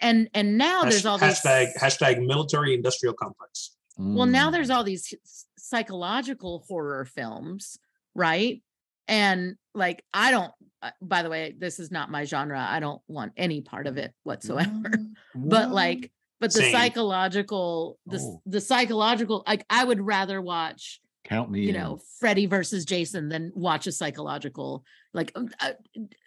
[0.00, 3.76] and and now Hash- there's all these hashtag hashtag military industrial complex.
[3.98, 4.52] Well, now Mm.
[4.52, 5.12] there's all these
[5.58, 7.78] psychological horror films,
[8.14, 8.62] right?
[9.08, 10.52] And like, I don't,
[10.82, 12.58] uh, by the way, this is not my genre.
[12.58, 14.90] I don't want any part of it whatsoever.
[15.34, 16.72] But like, but the Same.
[16.72, 18.40] psychological, the, Oh.
[18.46, 21.00] the psychological, like, I would rather watch,
[21.30, 21.74] count me you in.
[21.74, 25.72] know, Freddy versus Jason then watch a psychological, like, um, uh,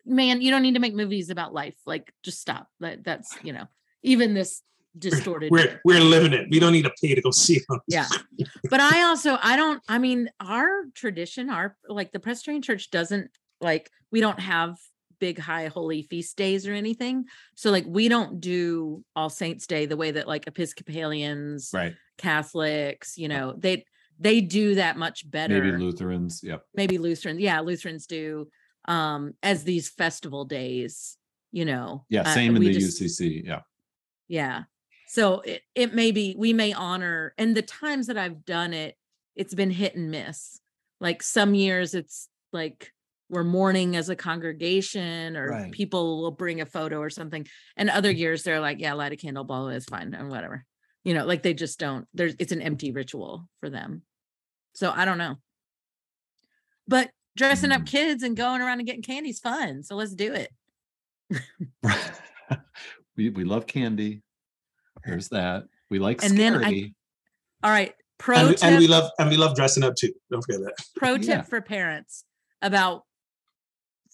[0.06, 1.76] man, you don't need to make movies about life.
[1.86, 2.68] Like, just stop.
[2.80, 3.68] That, that's, you know,
[4.02, 4.62] even this
[4.98, 5.52] distorted.
[5.52, 6.48] We're we're living it.
[6.50, 7.80] We don't need to pay to go see them.
[7.88, 8.08] yeah
[8.70, 13.30] but i also i don't i mean our tradition our like the presbyterian church doesn't
[13.62, 14.78] like we don't have
[15.20, 17.26] big high holy feast days or anything
[17.56, 21.96] so like we don't do all saints day the way that like episcopalians right.
[22.18, 23.86] catholics you know they
[24.20, 26.42] they do that much better Maybe Lutherans.
[26.44, 26.64] Yep.
[26.76, 28.48] maybe lutherans yeah lutherans do
[28.86, 31.18] um as these festival days
[31.52, 32.22] you know Yeah.
[32.22, 33.46] uh, Same in the just- UCC.
[33.46, 33.62] Yeah.
[34.28, 34.64] yeah.
[35.08, 38.96] So it, it may be, we may honor, and the times that I've done it,
[39.36, 40.60] it's been hit and miss.
[41.00, 42.92] Like some years it's like
[43.30, 45.72] we're mourning as a congregation or Right.
[45.72, 47.46] people will bring a photo or something.
[47.78, 50.66] And other years they're like, yeah, light a candle, ball is fine and whatever.
[51.04, 54.04] You know, like they just don't, there's, it's an empty ritual for them.
[54.74, 55.36] So I don't know.
[56.88, 57.88] But dressing up Mm.
[57.88, 59.84] kids and going around and getting candy is fun.
[59.84, 60.50] So let's do it.
[63.18, 64.22] we we love candy.
[65.06, 65.64] There's that.
[65.90, 66.96] We like And then I- scary.
[67.64, 67.94] All right.
[68.18, 68.64] Pro And, we- tip.
[68.64, 70.12] and we love and we love dressing up too.
[70.32, 70.74] Don't forget that.
[70.96, 71.42] pro tip Yeah.
[71.42, 72.24] for parents
[72.62, 73.04] about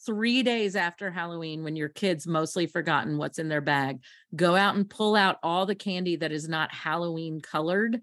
[0.05, 3.99] three days after Halloween, when your kids mostly forgotten what's in their bag,
[4.35, 8.01] go out and pull out all the candy that is not Halloween colored,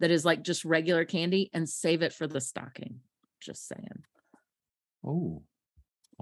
[0.00, 3.00] that is like just regular candy, and save it for the stocking.
[3.40, 4.04] Just saying.
[5.04, 5.42] Oh,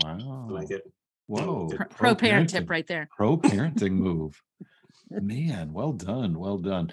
[0.02, 0.46] wow.
[0.48, 0.82] I like it.
[1.26, 1.68] Whoa.
[1.68, 3.08] Pro, pro parent tip right there.
[3.16, 4.40] Pro parenting move.
[5.10, 6.38] Man, well done.
[6.38, 6.92] Well done.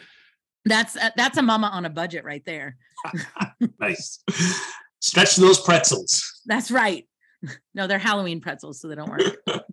[0.66, 2.78] That's a, that's a mama on a budget right there.
[3.80, 4.24] Nice.
[5.02, 6.42] Stretch those pretzels.
[6.46, 7.06] That's right.
[7.76, 9.22] No, they're Halloween pretzels, so they don't work.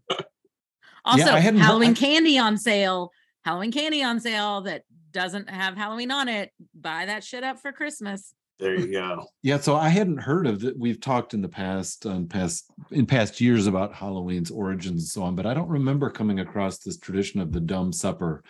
[1.04, 3.10] Also, I hadn't heard- Halloween I- candy on sale.
[3.42, 6.50] Halloween candy on sale that doesn't have Halloween on it.
[6.74, 8.34] Buy that shit up for Christmas.
[8.58, 9.24] There you go.
[9.42, 10.78] Yeah, so I hadn't heard of that.
[10.78, 15.22] We've talked in the past, on past in past years about Halloween's origins and so
[15.22, 18.44] on, but I don't remember coming across this tradition of the dumb supper,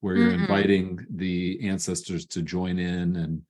[0.00, 0.42] where you're Mm-mm.
[0.42, 3.40] inviting the ancestors to join in, and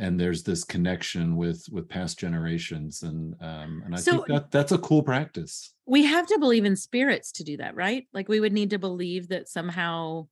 [0.00, 4.50] and there's this connection with with past generations, and um, and I So- think that
[4.50, 5.72] that's a cool practice.
[5.86, 8.06] We have to believe in spirits to do that, right?
[8.12, 10.28] Like we would need to believe that somehow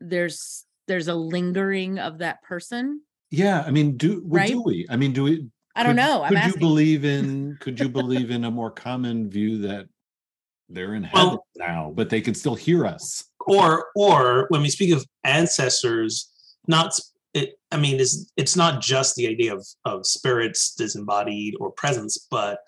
[0.00, 3.02] there's there's a lingering of that person.
[3.30, 4.86] Yeah, I mean, do what do we?
[4.90, 5.46] I mean, do we?
[5.76, 6.22] I don't could- know.
[6.22, 7.56] I'm Could you believe in?
[7.60, 9.86] Could you believe in a more common view that
[10.68, 13.24] they're in heaven Well- now, but they can still hear us?
[13.46, 16.30] Or or when we speak of ancestors,
[16.66, 21.54] not s- it, I mean, it's it's not just the idea of of spirits disembodied
[21.60, 22.60] or presence, but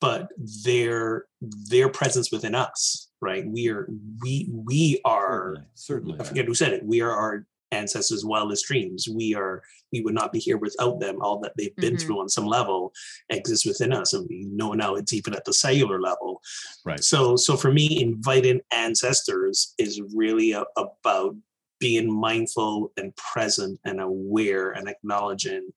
[0.00, 0.28] but
[0.64, 3.44] their their presence within us, right?
[3.46, 3.88] We are
[4.22, 6.20] we we are Certainly, certainly.
[6.20, 6.84] I forget who said it.
[6.84, 9.08] We are our ancestors' wildest dreams.
[9.08, 9.62] We are
[9.92, 11.20] we would not be here without them.
[11.20, 12.00] All that they've been Mhm.
[12.02, 12.92] through on some level
[13.30, 16.40] exists within us, and we know now it's even at the cellular level.
[16.84, 17.02] Right.
[17.02, 21.34] So so for me, inviting ancestors is really a- about
[21.78, 25.68] being mindful and present and aware and acknowledging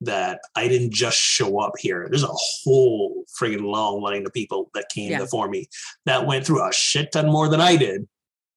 [0.00, 2.06] that I didn't just show up here.
[2.10, 5.18] There's a whole friggin' long line of people that came Yeah.
[5.20, 5.68] before me
[6.06, 8.02] that went through a shit ton more than I did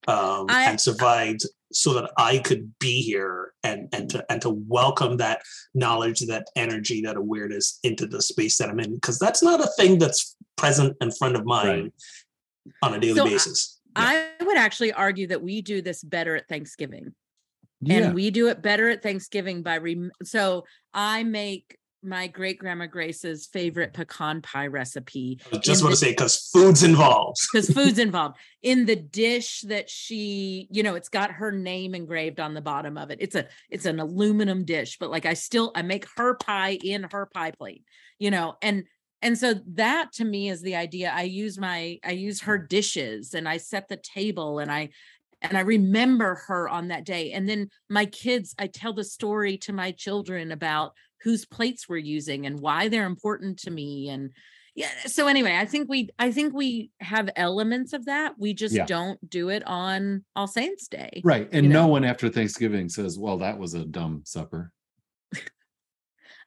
[0.07, 1.41] um, I- and survived
[1.73, 5.41] so that I could be here and and to and to welcome that
[5.73, 8.93] knowledge, that energy, that awareness into the space that I'm in.
[8.95, 11.91] Because that's not a thing that's present in front of mine
[12.81, 13.76] on a daily So basis.
[13.76, 13.76] I
[14.41, 17.13] would actually argue that we do this better at Thanksgiving.
[17.79, 17.97] Yeah.
[17.97, 22.85] and we do it better at Thanksgiving by rem- so I make my great grandma
[22.85, 27.37] Grace's favorite pecan pie recipe I just want to say because food's involved.
[27.51, 32.39] because food's involved in the dish that she you know it's got her name engraved
[32.39, 35.71] on the bottom of it it's a it's an aluminum dish but like i still
[35.75, 37.83] i make her pie in her pie plate
[38.19, 38.85] you know and
[39.22, 43.34] and so that to me is the idea i use my i use her dishes
[43.34, 44.89] and i set the table and i
[45.41, 49.57] and i remember her on that day and then my kids i tell the story
[49.57, 50.93] to my children about
[51.24, 54.32] whose plates we're using and why they're important to me and
[54.76, 58.76] yeah so anyway i think we i think we have elements of that we just
[58.76, 58.86] Yeah.
[58.86, 61.49] don't do it on all saints day Right.
[61.51, 64.72] And you no one after Thanksgiving says, well, that was a dumb supper.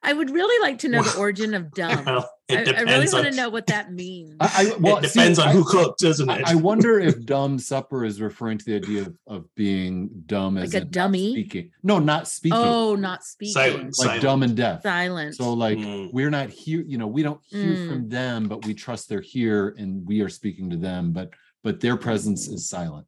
[0.03, 3.07] I would really like to know the origin of dumb Well, I, it I really
[3.07, 5.53] depends want to know what that means I, I well, it depends see, on I-
[5.53, 6.42] who cooked, doesn't it?
[6.44, 10.72] I wonder if dumb supper is referring to the idea of, of being dumb as
[10.74, 11.32] Like a in dummy?
[11.32, 11.70] speaking.
[11.84, 12.59] No, not speaking.
[12.59, 13.98] oh not speaking Silence.
[14.01, 14.22] like silent.
[14.22, 14.82] dumb and deaf.
[14.82, 16.12] silent So like Mm.
[16.12, 17.88] we're not here, you know, we don't hear Mm.
[17.88, 21.30] from them, but we trust they're here and we are speaking to them, but
[21.62, 23.07] but their presence is silent.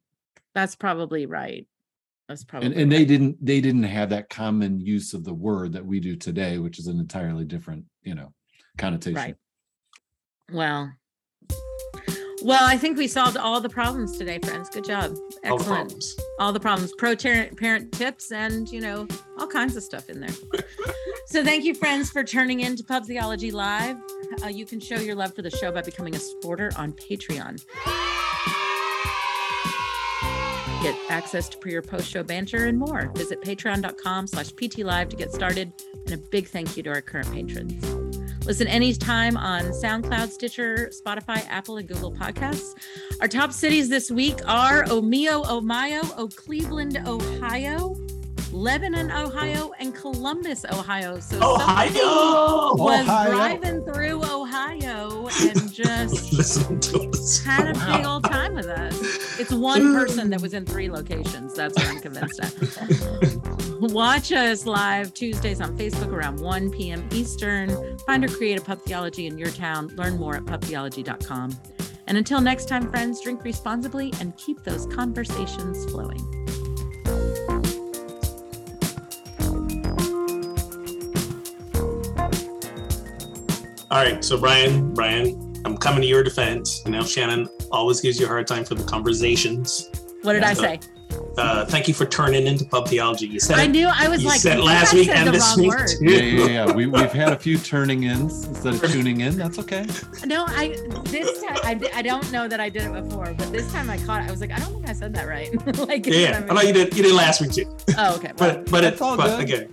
[0.54, 1.66] that's probably right
[2.28, 5.72] that's probably And and they didn't they didn't have that common use of the word
[5.72, 8.32] that we do today, which is an entirely different, you know,
[8.78, 9.14] connotation.
[9.16, 9.36] Right.
[10.52, 10.92] well
[12.42, 14.68] well i think we solved all the problems today friends.
[14.68, 15.12] Good job.
[15.44, 15.66] All the excellent.
[15.66, 16.16] problems.
[16.38, 16.92] all the problems.
[16.98, 19.06] Pro parent parent tips and you know
[19.38, 20.34] all kinds of stuff in there.
[21.26, 23.96] So thank you friends for turning in to pub theology live.
[24.44, 27.62] Uh, you can show your love for the show by becoming a supporter on patreon
[30.82, 33.10] get access to pre or post show banter and more.
[33.14, 35.72] Visit patreon.com slash pt live to get started.
[36.06, 38.02] And a big thank you to our current patrons.
[38.44, 42.74] Listen anytime on SoundCloud, Stitcher, Spotify, Apple, and Google Podcasts.
[43.20, 47.94] Our top cities this week are Omeo, Ohio, O Cleveland, Ohio,
[48.52, 51.18] Lebanon, Ohio, and Columbus, Ohio.
[51.20, 52.74] So Ohio!
[52.76, 53.30] was Ohio.
[53.30, 57.42] driving through Ohio and just Listen to us.
[57.42, 59.40] had a big old time with us.
[59.40, 61.54] It's one person that was in three locations.
[61.54, 63.80] That's what I'm convinced of.
[63.92, 67.08] Watch us live Tuesdays on Facebook around 1 p.m.
[67.12, 67.98] Eastern.
[68.00, 69.88] Find or create a pub theology in your town.
[69.96, 71.58] Learn more at pubtheology.com.
[72.06, 76.20] And until next time, friends, drink responsibly and keep those conversations flowing.
[83.92, 86.80] All right, so Brian, Brian, I'm coming to your defense.
[86.86, 89.90] You know, Shannon always gives you a hard time for the conversations.
[90.22, 90.80] What did I say?
[91.36, 93.26] Uh, thank you for turning into pub theology.
[93.26, 95.42] You said I knew I was like, said last think week said and the this
[95.42, 95.70] wrong week.
[95.70, 95.90] word.
[96.00, 96.72] Yeah, yeah, yeah.
[96.72, 99.36] We, we've had a few turning ins instead of tuning in.
[99.36, 99.84] That's okay.
[100.24, 100.68] No, I
[101.04, 103.98] this time I, I don't know that I did it before, but this time I
[103.98, 104.28] caught it.
[104.28, 105.54] I was like, I don't think I said that right.
[105.86, 106.96] like, you know Yeah, I know you did.
[106.96, 107.76] You did last week too.
[107.98, 108.32] Oh, okay.
[108.38, 109.40] well, But but it's it, all but good.
[109.40, 109.68] again,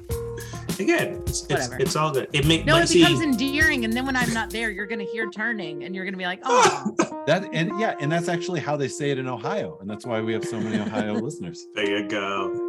[0.80, 1.78] again, it's, it's, Whatever.
[1.80, 2.28] it's all good.
[2.34, 5.04] It make no, it see, becomes endearing, and then when I'm not there, you're gonna
[5.04, 6.96] hear turning, and you're gonna be like, oh,
[7.28, 10.22] That and yeah, and that's actually how they say it in Ohio, and that's why
[10.22, 11.68] we have so many Ohio listeners.
[11.76, 12.69] there you go.